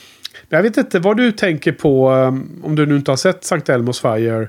jag 0.49 0.63
vet 0.63 0.77
inte 0.77 0.99
vad 0.99 1.17
du 1.17 1.33
tänker 1.33 1.73
på 1.73 2.13
eh, 2.13 2.67
om 2.67 2.77
du 2.77 2.87
nu 2.87 2.97
inte 2.97 3.11
har 3.11 3.17
sett 3.17 3.45
Sankt 3.45 3.69
Elmos 3.69 4.01
Fire. 4.01 4.49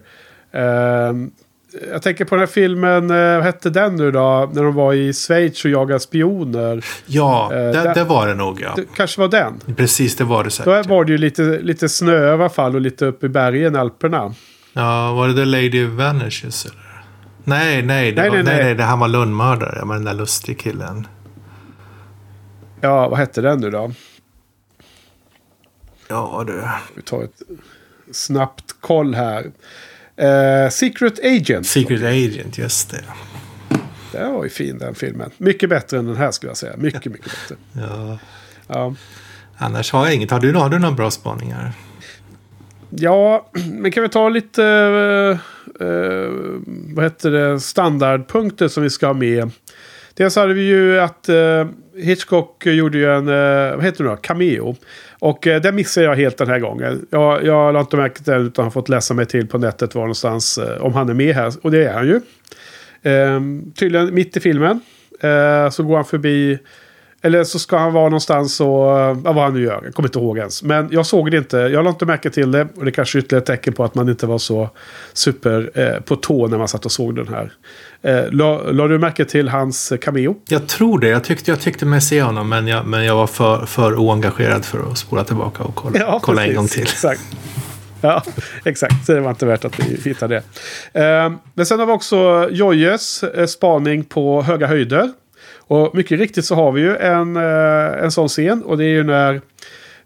Jag 1.92 2.02
tänker 2.02 2.26
på 2.26 2.36
den 2.36 2.40
här 2.40 2.48
filmen, 2.48 3.12
eh, 3.12 3.36
vad 3.36 3.44
hette 3.44 3.70
den 3.70 3.96
nu 3.96 4.12
då? 4.12 4.52
När 4.54 4.64
de 4.64 4.74
var 4.74 4.94
i 4.94 5.14
Schweiz 5.14 5.66
och 5.66 5.72
jagade 5.72 6.00
spioner. 6.00 6.86
Ja, 7.06 7.54
eh, 7.54 7.60
det, 7.60 7.94
det, 7.96 8.04
var 8.04 8.28
det 8.28 8.34
nog 8.34 8.62
ja. 8.62 8.74
Det 8.76 8.86
kanske 8.96 9.22
var 9.22 9.28
den. 9.28 9.76
Precis, 9.76 10.16
det 10.16 10.24
var 10.24 10.44
det 10.44 10.50
säkert. 10.50 10.88
Då 10.88 10.96
var 10.96 11.06
det 11.06 11.12
ju 11.12 11.18
lite, 11.18 11.44
lite 11.44 11.90
snö 11.90 12.28
i 12.28 12.30
alla 12.30 12.50
fall 12.50 12.76
och 12.76 12.82
lite 12.82 13.06
uppe 13.06 13.26
i 13.26 13.30
bergen, 13.30 13.76
Alperna. 13.76 14.34
Ja, 14.74 15.14
var 15.14 15.28
det 15.28 15.34
The 15.34 15.46
Lady 15.46 15.86
Vanishes 15.86 16.66
eller? 16.66 17.04
Nej, 17.44 17.82
nej, 17.82 18.12
det 18.12 18.22
nej, 18.22 18.30
var, 18.30 18.36
nej, 18.36 18.44
nej. 18.44 18.64
nej, 18.64 18.76
det 18.76 18.84
han 18.84 19.00
var 19.00 19.08
lönnmördare 19.08 19.86
med 19.86 19.96
den 19.96 20.06
där 20.06 20.14
lustiga 20.14 20.58
killen. 20.58 21.08
Ja, 22.82 23.10
vad 23.10 23.20
hette 23.20 23.42
den 23.42 23.60
nu 23.60 23.72
då? 23.72 23.92
Ja, 26.08 26.44
du. 26.48 26.64
Vi 26.96 27.02
tar 27.02 27.24
ett 27.24 27.42
snabbt 28.12 28.76
koll 28.82 29.16
här. 29.16 29.52
Uh, 30.22 30.70
Secret 30.70 31.20
Agent. 31.24 31.68
Secret 31.68 32.04
Agent, 32.04 32.58
just 32.58 32.92
det. 32.92 33.04
Det 34.12 34.30
var 34.30 34.44
ju 34.44 34.50
fin 34.50 34.78
den 34.78 34.96
filmen. 34.96 35.32
Mycket 35.38 35.70
bättre 35.70 35.98
än 35.98 36.06
den 36.06 36.16
här 36.16 36.32
skulle 36.32 36.50
jag 36.50 36.58
säga. 36.58 36.78
Mycket, 36.78 37.06
mycket 37.06 37.32
bättre. 37.32 37.56
ja. 37.88 38.18
ja. 38.68 38.96
Annars 39.58 39.92
har 39.92 40.06
jag 40.06 40.16
inget. 40.16 40.32
Har 40.32 40.40
du, 40.40 40.54
har 40.54 40.70
du 40.70 40.80
några 40.80 40.96
bra 40.96 41.12
spaningar? 41.12 41.72
Ja, 42.90 43.50
men 43.72 43.92
kan 43.92 44.04
vi 44.04 44.10
ta 44.10 44.30
lite... 44.30 44.62
Uh, 44.62 45.88
uh, 45.88 46.32
vad 46.66 47.06
heter 47.06 47.32
det? 47.32 47.60
Standardpunkter 47.60 48.68
som 48.68 48.84
vi 48.84 48.90
ska 48.90 49.08
ha 49.08 49.14
med. 49.14 49.52
Dels 50.14 50.36
hade 50.36 50.54
vi 50.54 50.64
ju 50.64 51.00
att 51.00 51.30
Hitchcock 51.98 52.66
gjorde 52.66 52.98
ju 52.98 53.14
en... 53.14 53.28
Eh, 53.28 53.76
vad 53.76 53.84
heter 53.84 54.04
det 54.04 54.10
nu 54.10 54.18
Cameo. 54.22 54.76
Och 55.20 55.48
eh, 55.48 55.62
det 55.62 55.72
missade 55.72 56.06
jag 56.06 56.16
helt 56.16 56.38
den 56.38 56.48
här 56.48 56.60
gången. 56.60 57.08
Jag, 57.10 57.46
jag 57.46 57.74
har 57.74 57.80
inte 57.80 57.98
märkt 57.98 58.26
det 58.26 58.36
utan 58.36 58.64
har 58.64 58.72
fått 58.72 58.90
läsa 58.90 59.14
mig 59.14 59.26
till 59.26 59.48
på 59.48 59.58
nätet 59.58 59.96
var 59.96 60.02
någonstans 60.02 60.58
eh, 60.58 60.82
om 60.82 60.94
han 60.94 61.10
är 61.10 61.14
med 61.14 61.36
här. 61.36 61.54
Och 61.62 61.72
det 61.72 61.84
är 61.84 61.94
han 61.94 62.08
ju. 62.08 62.22
Ehm, 63.04 63.72
tydligen 63.76 64.14
mitt 64.14 64.38
i 64.38 64.40
filmen. 64.40 64.80
Eh, 65.20 65.70
så 65.70 65.84
går 65.84 65.96
han 65.96 66.06
förbi 66.06 66.60
eller 67.26 67.44
så 67.44 67.60
ska 67.60 67.78
han 67.78 67.94
vara 67.94 68.04
någonstans 68.04 68.62
och... 68.62 68.68
Ja, 68.68 69.14
vad 69.14 69.36
han 69.36 69.54
nu 69.54 69.62
gör. 69.62 69.82
Jag 69.84 69.94
kommer 69.94 70.10
inte 70.10 70.20
ihåg 70.20 70.38
ens. 70.38 70.64
Men 70.64 70.88
jag 70.92 71.06
såg 71.06 71.32
det 71.32 71.38
inte. 71.38 71.58
Jag 71.58 71.84
la 71.84 71.90
inte 71.90 72.06
märke 72.06 72.30
till 72.30 72.52
det. 72.52 72.68
Och 72.76 72.86
det 72.86 72.92
kanske 72.92 73.18
är 73.18 73.20
ytterligare 73.20 73.42
ett 73.42 73.48
tecken 73.48 73.74
på 73.74 73.84
att 73.84 73.96
man 73.96 74.10
inte 74.10 74.28
var 74.28 74.38
så 74.38 74.70
super 75.14 75.72
eh, 75.74 76.00
på 76.00 76.16
tå 76.16 76.48
när 76.48 76.58
man 76.58 76.68
satt 76.68 76.86
och 76.86 76.92
såg 76.92 77.16
den 77.16 77.28
här. 77.28 77.54
Eh, 78.02 78.32
la, 78.32 78.62
la, 78.72 78.88
du 78.88 79.00
märke 79.00 79.26
till 79.26 79.50
hans 79.50 79.94
cameo? 80.02 80.36
Jag 80.48 80.68
tror 80.68 81.00
det. 81.00 81.08
Jag 81.08 81.24
tyckte, 81.24 81.52
jag 81.52 81.60
tyckte 81.60 81.86
mig 81.86 82.02
se 82.02 82.22
honom. 82.22 82.50
Men 82.50 82.68
jag, 82.68 82.86
men 82.86 83.06
jag 83.06 83.16
var 83.16 83.28
för, 83.28 83.66
för 83.66 84.00
oengagerad 84.00 84.66
för 84.66 84.92
att 84.92 84.98
spola 84.98 85.24
tillbaka 85.24 85.64
och 85.64 85.76
kolla, 85.76 86.00
ja, 86.00 86.20
kolla 86.24 86.46
en 86.46 86.56
gång 86.56 86.68
till. 86.68 86.82
Exakt. 86.82 87.22
Ja, 88.02 88.24
exakt. 88.66 89.06
Så 89.06 89.14
det 89.14 89.20
var 89.20 89.30
inte 89.30 89.46
värt 89.46 89.66
att 89.66 89.80
vi 89.80 90.10
hittade 90.10 90.44
det. 90.94 91.02
Eh, 91.02 91.32
men 91.54 91.66
sen 91.66 91.80
har 91.80 91.86
vi 91.86 91.92
också 91.92 92.50
Jojes 92.52 93.24
eh, 93.24 93.46
spaning 93.46 94.04
på 94.04 94.42
höga 94.42 94.68
höjder. 94.68 95.10
Och 95.68 95.96
mycket 95.96 96.20
riktigt 96.20 96.46
så 96.46 96.56
har 96.56 96.72
vi 96.72 96.82
ju 96.82 96.96
en, 96.96 97.36
eh, 97.36 98.04
en 98.04 98.12
sån 98.12 98.28
scen. 98.28 98.64
Och 98.64 98.78
det 98.78 98.86
är 98.86 98.90
ju 98.90 99.04
när 99.04 99.42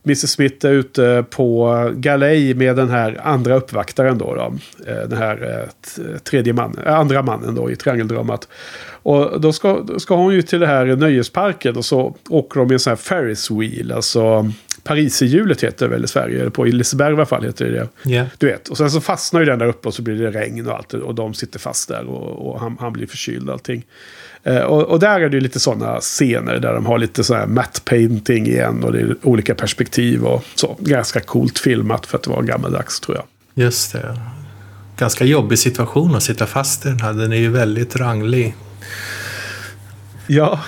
Mrs 0.08 0.32
Smith 0.32 0.65
är 0.65 0.72
ute 0.72 1.26
på 1.30 1.91
galej 1.96 2.54
med 2.54 2.76
den 2.76 2.89
här 2.89 3.22
andra 3.24 3.56
uppvaktaren 3.56 4.17
då. 4.17 4.36
då 4.36 4.54
eh, 4.91 5.10
den 5.10 5.17
här 5.17 5.67
eh, 5.98 6.17
tredje 6.17 6.54
man, 6.54 6.80
andra 6.86 7.22
mannen 7.22 7.56
då 7.56 7.72
i 7.72 7.76
triangeldramat. 7.76 8.48
Och 8.89 9.41
då 9.41 9.54
ska, 9.54 9.82
då 9.82 10.00
ska 10.00 10.15
hon 10.15 10.34
ju 10.34 10.41
till 10.41 10.60
det 10.60 10.67
här 10.67 10.86
nöjesparken 10.86 11.78
och 11.78 11.86
så 11.86 12.15
åker 12.30 12.60
de 12.60 12.72
i 12.72 12.74
en 12.74 12.80
sån 12.80 12.91
här 12.91 12.98
Ferris 12.98 13.52
wheel. 13.52 13.91
Alltså 13.91 14.52
Pariserhjulet 14.84 15.63
heter 15.63 15.86
det 15.86 15.91
väl 15.91 16.04
i 16.04 16.08
Sverige. 16.08 16.39
Eller 16.41 16.50
på 16.50 16.63
Liseberg 16.63 17.12
i 17.12 17.15
alla 17.15 17.26
fall 17.26 17.43
heter 17.43 17.65
det 17.65 17.72
det. 17.72 18.12
Yeah. 18.12 18.28
Du 18.38 18.48
vet. 18.48 18.67
Och 18.67 18.78
sen 18.78 18.91
så 18.91 19.02
fastnar 19.02 19.39
ju 19.39 19.46
den 19.46 19.60
där 19.60 19.67
uppe 19.67 19.88
och 19.88 19.93
så 19.93 20.02
blir 20.02 20.15
det 20.15 20.32
regn 20.32 20.67
och 20.67 20.76
allt. 20.76 20.93
Och 20.93 21.15
de 21.15 21.34
sitter 21.34 21.60
fast 21.60 21.88
där 21.88 22.06
och, 22.06 22.50
och 22.50 22.60
han, 22.60 22.78
han 22.80 22.93
blir 22.93 23.08
förkyld 23.08 23.48
och 23.48 23.54
allting. 23.54 23.86
Eh, 24.48 24.62
och, 24.62 24.84
och, 24.84 25.00
där 25.00 25.20
är 25.20 25.30
det 25.30 25.40
lite 25.40 25.60
sådana 25.60 26.00
scener 26.00 26.60
där 26.60 26.74
de 26.74 26.86
har 26.86 26.98
lite 26.98 27.24
så 27.24 27.36
här 27.36 27.48
matte 27.48 27.82
painting 27.82 28.48
igen 28.48 28.84
och 28.84 28.92
det 28.92 29.00
är 29.00 29.16
olika 29.24 29.56
perspektiv 29.56 30.24
och 30.24 30.44
så. 30.56 30.78
Ganska 30.80 31.20
coolt 31.20 31.60
filmat 31.60 32.06
för 32.06 32.18
att 32.18 32.24
det 32.24 32.30
var 32.30 32.42
gammaldags 32.44 33.00
tror 33.00 33.18
jag. 33.18 33.26
Just 33.66 33.94
det. 33.94 34.20
Ganska 34.98 35.26
jobbig 35.26 35.60
situation 35.60 36.16
att 36.16 36.24
sitta 36.24 36.46
fast 36.46 36.86
i 36.86 36.90
den 36.90 37.00
här. 37.00 37.14
Den 37.14 37.32
är 37.32 37.38
ju 37.38 37.50
väldigt 37.50 37.96
ranglig. 37.96 38.56
Ja, 40.28 40.60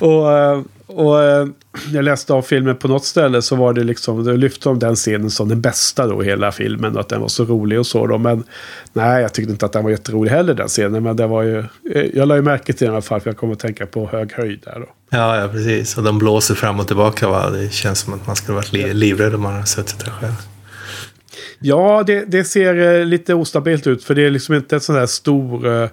och 0.00 0.32
eh, 0.32 0.60
och 0.94 1.22
eh, 1.22 1.46
jag 1.92 2.04
läste 2.04 2.32
av 2.32 2.42
filmen 2.42 2.76
på 2.76 2.88
något 2.88 3.04
ställe 3.04 3.42
så 3.42 3.56
var 3.56 3.72
det 3.72 3.84
liksom, 3.84 4.24
det 4.24 4.36
lyfte 4.36 4.68
de 4.68 4.78
den 4.78 4.96
scenen 4.96 5.30
som 5.30 5.48
den 5.48 5.60
bästa 5.60 6.06
då 6.06 6.22
i 6.22 6.26
hela 6.26 6.52
filmen. 6.52 6.94
Och 6.94 7.00
att 7.00 7.08
den 7.08 7.20
var 7.20 7.28
så 7.28 7.44
rolig 7.44 7.78
och 7.78 7.86
så 7.86 8.06
då. 8.06 8.18
Men 8.18 8.44
nej, 8.92 9.22
jag 9.22 9.32
tyckte 9.32 9.52
inte 9.52 9.66
att 9.66 9.72
den 9.72 9.84
var 9.84 9.90
jätterolig 9.90 10.30
heller 10.30 10.54
den 10.54 10.68
scenen. 10.68 11.02
Men 11.02 11.16
det 11.16 11.26
var 11.26 11.42
ju, 11.42 11.58
eh, 11.94 12.06
jag 12.14 12.28
la 12.28 12.36
ju 12.36 12.42
märke 12.42 12.72
till 12.72 12.86
den 12.86 12.94
i 12.94 12.96
alla 12.96 13.02
fall 13.02 13.20
för 13.20 13.30
jag 13.30 13.36
kommer 13.36 13.52
att 13.52 13.58
tänka 13.58 13.86
på 13.86 14.06
hög 14.06 14.32
höjd 14.32 14.60
där 14.64 14.80
då. 14.80 14.86
Ja, 15.10 15.40
ja 15.40 15.48
precis. 15.48 15.96
Och 15.98 16.02
de 16.02 16.18
blåser 16.18 16.54
fram 16.54 16.80
och 16.80 16.86
tillbaka 16.86 17.28
va. 17.28 17.50
Det 17.50 17.72
känns 17.72 17.98
som 17.98 18.14
att 18.14 18.26
man 18.26 18.36
skulle 18.36 18.56
varit 18.56 18.72
li 18.72 18.94
livrädd 18.94 19.34
om 19.34 19.42
man 19.42 19.52
hade 19.52 19.66
suttit 19.66 20.04
där 20.04 20.10
själv. 20.10 20.34
Ja, 21.58 22.02
det, 22.06 22.24
det, 22.24 22.44
ser 22.44 23.04
lite 23.04 23.34
ostabilt 23.34 23.86
ut. 23.86 24.04
För 24.04 24.14
det 24.14 24.26
är 24.26 24.30
liksom 24.30 24.54
inte 24.54 24.76
en 24.76 24.80
sån 24.80 24.94
där 24.94 25.06
stor 25.06 25.90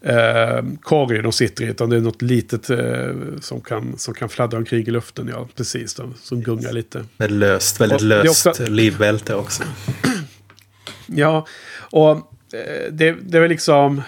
eh, 0.00 0.64
korg 0.82 1.22
de 1.22 1.32
sitter 1.32 1.64
i. 1.64 1.66
Utan 1.66 1.90
det 1.90 1.96
är 1.96 2.00
något 2.00 2.22
litet 2.22 2.70
eh, 2.70 3.14
som, 3.40 3.60
kan, 3.60 3.98
som 3.98 4.14
kan 4.14 4.28
fladdra 4.28 4.58
omkring 4.58 4.86
i 4.86 4.90
luften. 4.90 5.28
Ja, 5.32 5.48
precis. 5.56 5.94
Då, 5.94 6.12
som 6.22 6.42
gungar 6.42 6.72
lite. 6.72 7.04
Med 7.16 7.30
löst, 7.30 7.80
väldigt 7.80 8.00
och 8.00 8.06
löst 8.06 8.46
också... 8.46 8.66
livbälte 8.66 9.34
också. 9.34 9.62
ja, 11.06 11.46
och 11.78 12.10
eh, 12.10 12.92
det, 12.92 13.16
det 13.22 13.36
är 13.38 13.40
väl 13.40 13.50
liksom... 13.50 14.02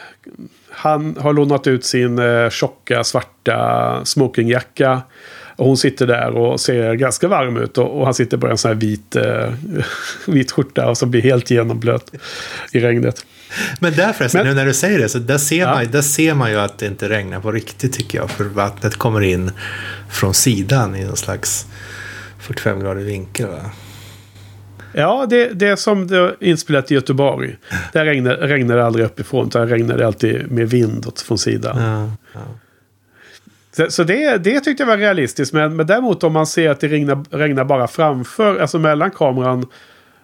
Han 0.70 1.16
har 1.20 1.32
lånat 1.32 1.66
ut 1.66 1.84
sin 1.84 2.18
eh, 2.18 2.50
tjocka 2.50 3.04
svarta 3.04 4.00
smokingjacka. 4.04 5.02
Och 5.56 5.66
hon 5.66 5.76
sitter 5.76 6.06
där 6.06 6.30
och 6.30 6.60
ser 6.60 6.94
ganska 6.94 7.28
varm 7.28 7.56
ut. 7.56 7.78
Och, 7.78 7.98
och 7.98 8.04
han 8.04 8.14
sitter 8.14 8.36
på 8.36 8.46
en 8.46 8.58
sån 8.58 8.68
här 8.68 8.76
vit, 8.76 9.16
eh, 9.16 9.52
vit 10.26 10.52
skjorta 10.52 10.90
och 10.90 10.98
som 10.98 11.10
blir 11.10 11.22
helt 11.22 11.50
genomblöt 11.50 12.14
i 12.72 12.80
regnet. 12.80 13.26
Men 13.80 13.92
där 13.92 14.12
förresten, 14.12 14.46
nu 14.46 14.54
när 14.54 14.66
du 14.66 14.74
säger 14.74 14.98
det, 14.98 15.08
så 15.08 15.18
där 15.18 15.38
ser, 15.38 15.58
ja. 15.58 15.74
man, 15.74 15.90
där 15.90 16.02
ser 16.02 16.34
man 16.34 16.50
ju 16.50 16.58
att 16.58 16.78
det 16.78 16.86
inte 16.86 17.08
regnar 17.08 17.40
på 17.40 17.52
riktigt 17.52 17.92
tycker 17.92 18.18
jag. 18.18 18.30
För 18.30 18.44
vattnet 18.44 18.96
kommer 18.96 19.20
in 19.20 19.50
från 20.10 20.34
sidan 20.34 20.96
i 20.96 21.04
någon 21.04 21.16
slags 21.16 21.66
45 22.38 22.80
grader 22.80 23.02
vinkel. 23.02 23.48
Va? 23.48 23.70
Ja, 24.92 25.26
det, 25.30 25.48
det 25.48 25.68
är 25.68 25.76
som 25.76 26.06
det 26.06 26.16
är 26.16 26.36
inspelat 26.40 26.90
i 26.90 26.94
Göteborg. 26.94 27.56
Där 27.92 28.04
regnar, 28.04 28.34
regnar 28.34 28.76
det 28.76 28.86
aldrig 28.86 29.06
uppifrån, 29.06 29.46
utan 29.46 29.68
regnar 29.68 29.98
det 29.98 30.06
alltid 30.06 30.50
med 30.50 30.70
vind 30.70 31.06
från 31.26 31.38
sidan. 31.38 31.82
Ja, 31.82 32.10
ja. 32.34 32.40
Så, 33.76 33.90
så 33.90 34.04
det, 34.04 34.36
det 34.36 34.60
tyckte 34.60 34.82
jag 34.82 34.88
var 34.88 34.96
realistiskt. 34.96 35.52
Men, 35.52 35.76
men 35.76 35.86
däremot 35.86 36.24
om 36.24 36.32
man 36.32 36.46
ser 36.46 36.70
att 36.70 36.80
det 36.80 36.88
regnar, 36.88 37.24
regnar 37.30 37.64
bara 37.64 37.88
framför, 37.88 38.58
alltså 38.58 38.78
mellan 38.78 39.10
kameran 39.10 39.66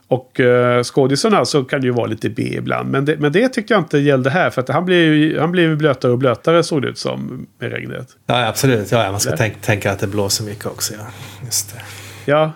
och 0.09 0.41
uh, 0.41 0.83
skådisarna 0.83 1.45
så 1.45 1.65
kan 1.65 1.81
det 1.81 1.87
ju 1.87 1.93
vara 1.93 2.07
lite 2.07 2.29
B 2.31 2.43
ibland. 2.43 2.91
Men 2.91 3.05
det, 3.05 3.17
men 3.19 3.33
det 3.33 3.49
tyckte 3.49 3.73
jag 3.75 3.81
inte 3.81 3.99
gällde 3.99 4.31
här. 4.31 4.51
För 4.51 4.61
att 4.63 4.69
han 4.69 4.85
blev 4.85 4.99
ju 5.15 5.39
han 5.41 5.53
blev 5.53 5.77
blötare 5.79 6.13
och 6.13 6.19
blötare 6.19 6.63
såg 6.63 6.83
det 6.83 6.89
ut 6.89 6.99
som 6.99 7.47
med 7.61 7.73
regnet. 7.73 8.09
ja 8.27 8.47
absolut. 8.47 8.93
Ja, 8.93 9.11
man 9.11 9.21
ska 9.21 9.31
Där. 9.37 9.55
tänka, 9.63 9.93
att 9.93 9.99
det 9.99 10.07
blåser 10.07 10.45
mycket 10.45 10.67
också. 10.67 10.95
Ja. 10.95 11.07
Just 11.45 11.75
det. 11.75 11.83
Ja. 12.33 12.53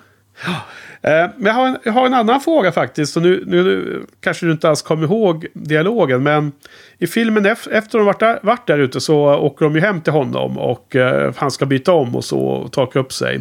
Eh, 1.04 1.30
Men 1.36 1.46
jag 1.46 1.52
har, 1.52 1.66
en, 1.66 1.76
jag 1.84 1.92
har 1.92 2.06
en 2.06 2.14
annan 2.14 2.40
fråga 2.40 2.72
faktiskt. 2.72 3.16
Och 3.16 3.22
nu, 3.22 3.44
nu 3.46 4.02
kanske 4.20 4.46
du 4.46 4.52
inte 4.52 4.68
alls 4.68 4.82
kommer 4.82 5.04
ihåg 5.04 5.46
dialogen. 5.54 6.22
Men 6.22 6.52
i 6.98 7.06
filmen 7.06 7.46
ef- 7.46 7.70
efter 7.72 7.98
de 7.98 8.06
varit 8.06 8.20
där, 8.20 8.38
varit 8.42 8.66
där 8.66 8.78
ute 8.78 9.00
så 9.00 9.16
åker 9.34 9.64
de 9.64 9.74
ju 9.74 9.80
hem 9.80 10.00
till 10.00 10.12
honom. 10.12 10.58
Och 10.58 10.96
eh, 10.96 11.32
han 11.36 11.50
ska 11.50 11.66
byta 11.66 11.92
om 11.92 12.16
och 12.16 12.24
så 12.24 12.38
och 12.40 12.72
torka 12.72 12.98
upp 12.98 13.12
sig. 13.12 13.40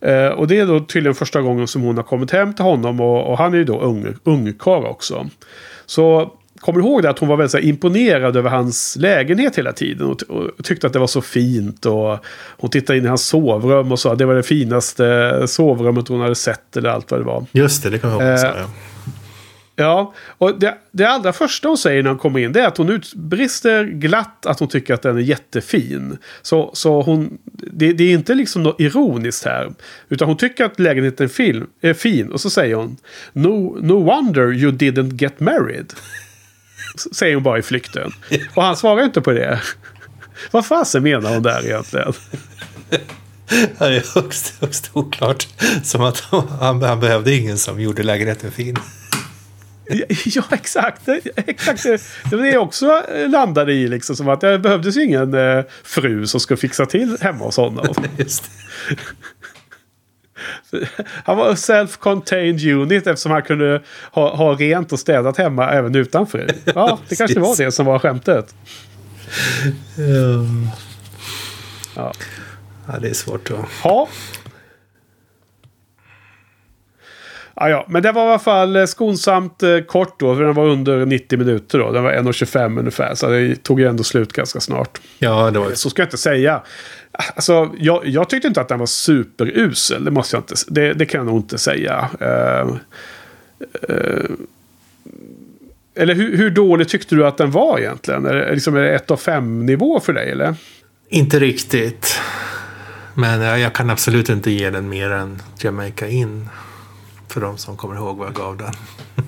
Eh, 0.00 0.26
och 0.26 0.48
det 0.48 0.58
är 0.58 0.66
då 0.66 0.80
tydligen 0.80 1.14
första 1.14 1.40
gången 1.40 1.66
som 1.66 1.82
hon 1.82 1.96
har 1.96 2.04
kommit 2.04 2.30
hem 2.30 2.54
till 2.54 2.64
honom. 2.64 3.00
Och, 3.00 3.30
och 3.30 3.38
han 3.38 3.54
är 3.54 3.58
ju 3.58 3.64
då 3.64 3.80
ung, 3.80 4.14
ungkarl 4.24 4.84
också. 4.84 5.26
Så 5.86 6.32
kommer 6.60 6.80
du 6.80 6.86
ihåg 6.86 7.02
det 7.02 7.10
att 7.10 7.18
hon 7.18 7.28
var 7.28 7.36
väldigt 7.36 7.64
imponerad 7.64 8.36
över 8.36 8.50
hans 8.50 8.96
lägenhet 9.00 9.58
hela 9.58 9.72
tiden. 9.72 10.06
Och, 10.06 10.22
och 10.22 10.64
tyckte 10.64 10.86
att 10.86 10.92
det 10.92 10.98
var 10.98 11.06
så 11.06 11.20
fint. 11.20 11.86
Och 11.86 12.18
hon 12.58 12.70
tittade 12.70 12.98
in 12.98 13.04
i 13.04 13.08
hans 13.08 13.26
sovrum 13.26 13.92
och 13.92 13.98
sa 13.98 14.12
att 14.12 14.18
det 14.18 14.26
var 14.26 14.34
det 14.34 14.42
finaste 14.42 15.42
sovrummet 15.46 16.08
hon 16.08 16.20
hade 16.20 16.34
sett. 16.34 16.76
Eller 16.76 16.90
allt 16.90 17.10
vad 17.10 17.20
det 17.20 17.24
var. 17.24 17.44
Just 17.52 17.82
det, 17.82 17.90
det 17.90 17.98
kommer 17.98 18.30
jag 18.30 18.38
ihåg. 18.38 18.56
Eh, 18.56 18.66
ja. 19.78 20.14
Och 20.18 20.58
det, 20.58 20.78
det 20.90 21.04
allra 21.04 21.32
första 21.32 21.68
hon 21.68 21.78
säger 21.78 22.02
när 22.02 22.10
hon 22.10 22.18
kommer 22.18 22.40
in 22.40 22.52
det 22.52 22.60
är 22.60 22.66
att 22.66 22.76
hon 22.76 22.88
utbrister 22.88 23.84
glatt 23.84 24.46
att 24.46 24.58
hon 24.58 24.68
tycker 24.68 24.94
att 24.94 25.02
den 25.02 25.16
är 25.16 25.20
jättefin. 25.20 26.18
Så, 26.42 26.70
så 26.74 27.02
hon, 27.02 27.38
det, 27.52 27.92
det 27.92 28.04
är 28.04 28.10
inte 28.10 28.34
liksom 28.34 28.62
något 28.62 28.80
ironiskt 28.80 29.44
här. 29.44 29.72
Utan 30.08 30.28
hon 30.28 30.36
tycker 30.36 30.64
att 30.64 30.80
lägenheten 30.80 31.24
är, 31.24 31.28
fin, 31.28 31.66
är 31.80 31.94
fin. 31.94 32.32
Och 32.32 32.40
så 32.40 32.50
säger 32.50 32.74
hon 32.74 32.96
no, 33.32 33.78
no 33.82 34.04
wonder 34.04 34.52
you 34.52 34.72
didn't 34.72 35.22
get 35.22 35.40
married. 35.40 35.92
Säger 37.12 37.34
hon 37.34 37.42
bara 37.42 37.58
i 37.58 37.62
flykten. 37.62 38.10
Och 38.54 38.62
han 38.62 38.76
svarar 38.76 39.04
inte 39.04 39.20
på 39.20 39.30
det. 39.30 39.60
Vad 40.50 40.66
fasen 40.66 41.02
menar 41.02 41.34
hon 41.34 41.42
där 41.42 41.66
egentligen? 41.66 42.12
Det 43.78 43.84
är 43.84 44.14
högst, 44.14 44.54
högst 44.60 44.90
oklart. 44.92 45.48
Som 45.82 46.02
att 46.02 46.20
han, 46.20 46.82
han 46.82 47.00
behövde 47.00 47.34
ingen 47.34 47.58
som 47.58 47.80
gjorde 47.80 48.02
lägenheten 48.02 48.50
fin. 48.50 48.76
Ja, 50.24 50.42
exakt. 50.50 51.08
exakt. 51.36 51.82
Det 52.30 52.36
var 52.36 52.42
det 52.42 52.50
jag 52.50 52.62
också 52.62 53.02
landade 53.28 53.72
i. 53.72 53.88
Liksom, 53.88 54.16
som 54.16 54.28
att 54.28 54.40
det 54.40 54.58
behövdes 54.58 54.96
ju 54.96 55.04
ingen 55.04 55.34
eh, 55.34 55.64
fru 55.84 56.26
som 56.26 56.40
skulle 56.40 56.58
fixa 56.58 56.86
till 56.86 57.16
hemma 57.20 57.44
hos 57.44 57.56
honom. 57.56 57.86
Han 61.24 61.36
var 61.36 61.54
self-contained 61.54 62.72
unit 62.74 63.06
eftersom 63.06 63.32
han 63.32 63.42
kunde 63.42 63.82
ha, 64.12 64.36
ha 64.36 64.54
rent 64.54 64.92
och 64.92 64.98
städat 64.98 65.36
hemma 65.38 65.70
även 65.70 65.94
utan 65.94 66.26
fru. 66.26 66.46
Ja, 66.64 66.98
det 67.08 67.16
kanske 67.16 67.40
var 67.40 67.56
det 67.56 67.72
som 67.72 67.86
var 67.86 67.98
skämtet. 67.98 68.54
Um, 69.98 70.68
Ja. 71.98 72.12
ja, 72.86 72.98
det 72.98 73.08
är 73.08 73.14
svårt 73.14 73.50
att... 73.50 73.58
Ja. 73.84 74.08
Ja, 77.60 77.68
ja, 77.68 77.86
men 77.88 78.02
det 78.02 78.12
var 78.12 78.26
i 78.26 78.28
alla 78.28 78.38
fall 78.38 78.76
eh, 78.76 78.86
skonsamt 78.86 79.62
eh, 79.62 79.78
kort 79.78 80.20
då. 80.20 80.36
För 80.36 80.42
den 80.42 80.54
var 80.54 80.66
under 80.66 81.06
90 81.06 81.38
minuter 81.38 81.78
då. 81.78 81.92
Den 81.92 82.02
var 82.04 82.12
1.25 82.12 82.78
ungefär. 82.78 83.14
Så 83.14 83.28
det 83.28 83.62
tog 83.62 83.80
ju 83.80 83.88
ändå 83.88 84.04
slut 84.04 84.32
ganska 84.32 84.60
snart. 84.60 85.00
Ja, 85.18 85.50
det 85.50 85.58
var 85.58 85.72
Så 85.72 85.90
ska 85.90 86.02
jag 86.02 86.06
inte 86.06 86.16
säga. 86.16 86.62
Alltså, 87.34 87.70
jag, 87.78 88.06
jag 88.06 88.28
tyckte 88.28 88.48
inte 88.48 88.60
att 88.60 88.68
den 88.68 88.78
var 88.78 88.86
superusel. 88.86 90.04
Det 90.04 90.10
måste 90.10 90.36
jag 90.36 90.42
inte. 90.42 90.54
Det, 90.68 90.92
det 90.92 91.06
kan 91.06 91.18
jag 91.18 91.26
nog 91.26 91.36
inte 91.36 91.58
säga. 91.58 92.08
Eh, 92.20 92.68
eh, 93.88 94.30
eller 95.94 96.14
hur, 96.14 96.36
hur 96.36 96.50
dålig 96.50 96.88
tyckte 96.88 97.14
du 97.14 97.26
att 97.26 97.36
den 97.36 97.50
var 97.50 97.78
egentligen? 97.78 98.26
Är 98.26 98.34
det, 98.34 98.52
liksom, 98.52 98.76
är 98.76 98.80
det 98.80 98.94
1 98.94 99.10
av 99.10 99.16
5 99.16 99.66
nivå 99.66 100.00
för 100.00 100.12
dig 100.12 100.30
eller? 100.30 100.54
Inte 101.08 101.38
riktigt. 101.38 102.20
Men 103.14 103.40
jag, 103.40 103.58
jag 103.58 103.72
kan 103.72 103.90
absolut 103.90 104.28
inte 104.28 104.50
ge 104.50 104.70
den 104.70 104.88
mer 104.88 105.10
än 105.10 105.42
Jamaica 105.62 106.08
In. 106.08 106.48
För 107.28 107.40
de 107.40 107.58
som 107.58 107.76
kommer 107.76 107.94
ihåg 107.94 108.16
vad 108.16 108.26
jag 108.26 108.34
gav 108.34 108.56
den. 108.56 108.72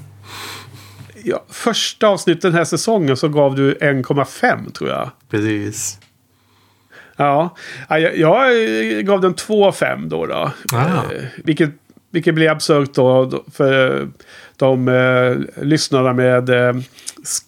Ja, 1.25 1.45
första 1.49 2.09
avsnittet 2.09 2.43
den 2.43 2.55
här 2.55 2.65
säsongen 2.65 3.17
så 3.17 3.29
gav 3.29 3.57
du 3.57 3.75
1,5 3.75 4.73
tror 4.73 4.91
jag. 4.91 5.11
Precis. 5.31 5.99
Ja, 7.17 7.57
Ja, 7.89 7.99
jag, 7.99 8.17
jag 8.17 9.05
gav 9.07 9.21
den 9.21 9.35
2 9.35 9.67
av 9.67 9.73
5 9.73 10.09
då. 10.09 10.27
då. 10.27 10.51
Ah. 10.73 10.87
Eh, 11.13 11.25
vilket, 11.45 11.71
vilket 12.11 12.35
blir 12.35 12.51
absurt 12.51 12.95
då 12.95 13.45
för 13.53 14.09
de 14.57 14.89
eh, 14.89 15.63
lyssnarna 15.65 16.13
med 16.13 16.51
eh, 16.51 16.75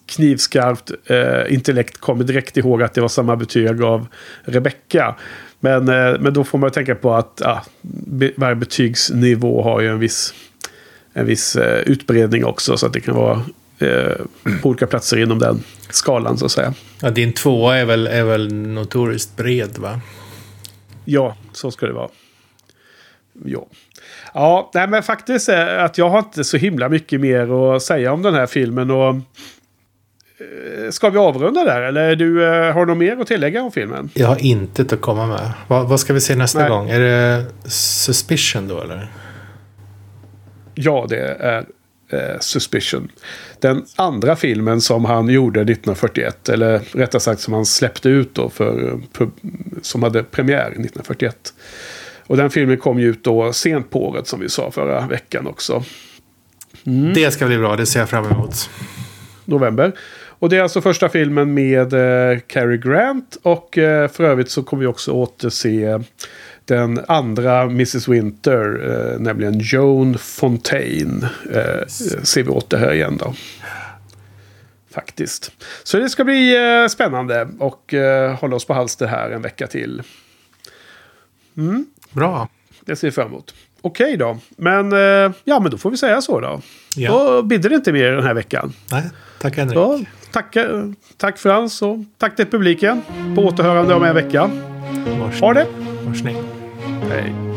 knivskarpt 0.05 0.91
eh, 1.05 1.53
intellekt 1.53 1.97
kommer 1.97 2.23
direkt 2.23 2.57
ihåg 2.57 2.83
att 2.83 2.93
det 2.93 3.01
var 3.01 3.07
samma 3.07 3.35
betyg 3.35 3.65
jag 3.65 3.79
gav 3.79 4.07
Rebecca. 4.43 5.15
Men, 5.63 5.89
eh, 5.89 6.19
men 6.19 6.33
då 6.33 6.43
får 6.43 6.57
man 6.57 6.71
tänka 6.71 6.95
på 6.95 7.13
att 7.13 7.41
ja, 7.43 7.63
varje 8.35 8.55
betygsnivå 8.55 9.63
har 9.63 9.81
ju 9.81 9.89
en 9.89 9.99
viss, 9.99 10.33
en 11.13 11.25
viss 11.25 11.55
eh, 11.55 11.79
utbredning 11.79 12.45
också. 12.45 12.77
Så 12.77 12.85
att 12.85 12.93
det 12.93 12.99
kan 12.99 13.15
vara 13.15 13.41
eh, 13.79 14.15
på 14.61 14.69
olika 14.69 14.87
platser 14.87 15.17
inom 15.17 15.39
den 15.39 15.63
skalan 15.89 16.37
så 16.37 16.45
att 16.45 16.51
säga. 16.51 16.73
Ja, 17.01 17.09
din 17.09 17.33
tvåa 17.33 17.77
är 17.77 17.85
väl, 17.85 18.07
är 18.07 18.23
väl 18.23 18.53
notoriskt 18.53 19.37
bred 19.37 19.77
va? 19.77 20.01
Ja, 21.05 21.35
så 21.53 21.71
ska 21.71 21.85
det 21.85 21.93
vara. 21.93 22.09
Ja. 23.45 23.67
Ja, 24.33 24.71
nej, 24.73 24.87
men 24.87 25.03
faktiskt 25.03 25.49
att 25.49 25.97
jag 25.97 26.09
har 26.09 26.19
inte 26.19 26.43
så 26.43 26.57
himla 26.57 26.89
mycket 26.89 27.21
mer 27.21 27.75
att 27.75 27.83
säga 27.83 28.13
om 28.13 28.21
den 28.21 28.33
här 28.33 28.47
filmen. 28.47 28.91
Och, 28.91 29.15
ska 30.91 31.09
vi 31.09 31.17
avrunda 31.17 31.63
där? 31.63 31.81
Eller 31.81 32.15
du, 32.15 32.45
eh, 32.45 32.73
har 32.73 32.85
du 32.85 32.91
något 32.91 32.97
mer 32.97 33.17
att 33.21 33.27
tillägga 33.27 33.61
om 33.61 33.71
filmen? 33.71 34.09
Jag 34.13 34.27
har 34.27 34.43
inte 34.43 34.81
att 34.81 35.01
komma 35.01 35.27
med. 35.27 35.51
Vad, 35.67 35.89
vad 35.89 35.99
ska 35.99 36.13
vi 36.13 36.21
se 36.21 36.35
nästa 36.35 36.59
Nej. 36.59 36.69
gång? 36.69 36.89
Är 36.89 36.99
det 36.99 37.45
Suspicion 37.69 38.67
då 38.67 38.81
eller? 38.81 39.11
Ja, 40.75 41.05
det 41.09 41.17
är 41.39 41.65
eh, 42.09 42.39
Suspicion. 42.39 43.11
Den 43.59 43.85
andra 43.95 44.35
filmen 44.35 44.81
som 44.81 45.05
han 45.05 45.29
gjorde 45.29 45.61
1941. 45.61 46.49
Eller 46.49 46.81
rättare 46.91 47.19
sagt 47.19 47.41
som 47.41 47.53
han 47.53 47.65
släppte 47.65 48.09
ut 48.09 48.35
då 48.35 48.49
för, 48.49 48.99
eh, 49.19 49.27
som 49.81 50.03
hade 50.03 50.23
premiär 50.23 50.67
1941. 50.67 51.53
Och 52.27 52.37
den 52.37 52.49
filmen 52.49 52.77
kom 52.77 52.99
ju 52.99 53.09
ut 53.09 53.23
då 53.23 53.53
sent 53.53 53.89
på 53.89 54.07
året 54.07 54.27
som 54.27 54.39
vi 54.39 54.49
sa 54.49 54.71
förra 54.71 55.07
veckan 55.07 55.47
också. 55.47 55.83
Det 57.15 57.33
ska 57.33 57.45
bli 57.45 57.57
bra, 57.57 57.75
det 57.75 57.85
ser 57.85 57.99
jag 57.99 58.09
fram 58.09 58.25
emot. 58.25 58.69
november. 59.45 59.93
Och 60.43 60.49
det 60.49 60.57
är 60.57 60.61
alltså 60.61 60.81
första 60.81 61.09
filmen 61.09 61.53
med 61.53 61.93
eh, 61.93 62.39
Cary 62.39 62.77
Grant. 62.77 63.37
Och 63.41 63.77
eh, 63.77 64.07
för 64.07 64.23
övrigt 64.23 64.51
så 64.51 64.63
kommer 64.63 64.81
vi 64.81 64.87
också 64.87 65.11
återse 65.11 66.03
den 66.65 67.05
andra 67.07 67.61
Mrs. 67.61 68.07
Winter. 68.07 68.89
Eh, 68.89 69.19
nämligen 69.19 69.59
Joan 69.59 70.17
Fontaine. 70.17 71.27
Eh, 71.51 71.87
ser 71.87 72.43
vi 72.43 72.49
åter 72.49 72.77
här 72.77 72.93
igen 72.93 73.17
då. 73.17 73.33
Faktiskt. 74.91 75.51
Så 75.83 75.97
det 75.97 76.09
ska 76.09 76.23
bli 76.23 76.55
eh, 76.81 76.87
spännande. 76.87 77.47
Och 77.59 77.93
eh, 77.93 78.35
hålla 78.35 78.55
oss 78.55 78.65
på 78.65 78.73
halster 78.73 79.07
här 79.07 79.31
en 79.31 79.41
vecka 79.41 79.67
till. 79.67 80.01
Bra. 82.11 82.49
Det 82.81 82.95
ser 82.95 83.07
vi 83.07 83.11
fram 83.11 83.27
emot. 83.27 83.53
Okej 83.81 84.17
då. 84.17 84.37
Men 84.57 84.93
eh, 84.93 85.35
ja, 85.43 85.59
men 85.59 85.71
då 85.71 85.77
får 85.77 85.91
vi 85.91 85.97
säga 85.97 86.21
så 86.21 86.39
då. 86.39 86.61
Ja. 86.95 87.11
Då 87.11 87.41
bidde 87.41 87.69
det 87.69 87.75
inte 87.75 87.91
mer 87.91 88.11
den 88.11 88.23
här 88.23 88.33
veckan. 88.33 88.73
Nej, 88.91 89.03
tack 89.39 89.57
Henrik. 89.57 89.77
Ja, 89.77 89.99
tack, 90.33 90.55
eh, 90.55 90.85
tack 91.17 91.37
Frans 91.37 91.81
och 91.81 91.97
tack 92.17 92.35
till 92.35 92.45
publiken. 92.45 93.01
På 93.35 93.41
återhörande 93.41 93.95
om 93.95 94.03
en 94.03 94.15
vecka. 94.15 94.49
Ha 95.41 95.53
det! 95.53 95.67
Varsågod. 96.05 96.45
Hej. 97.09 97.52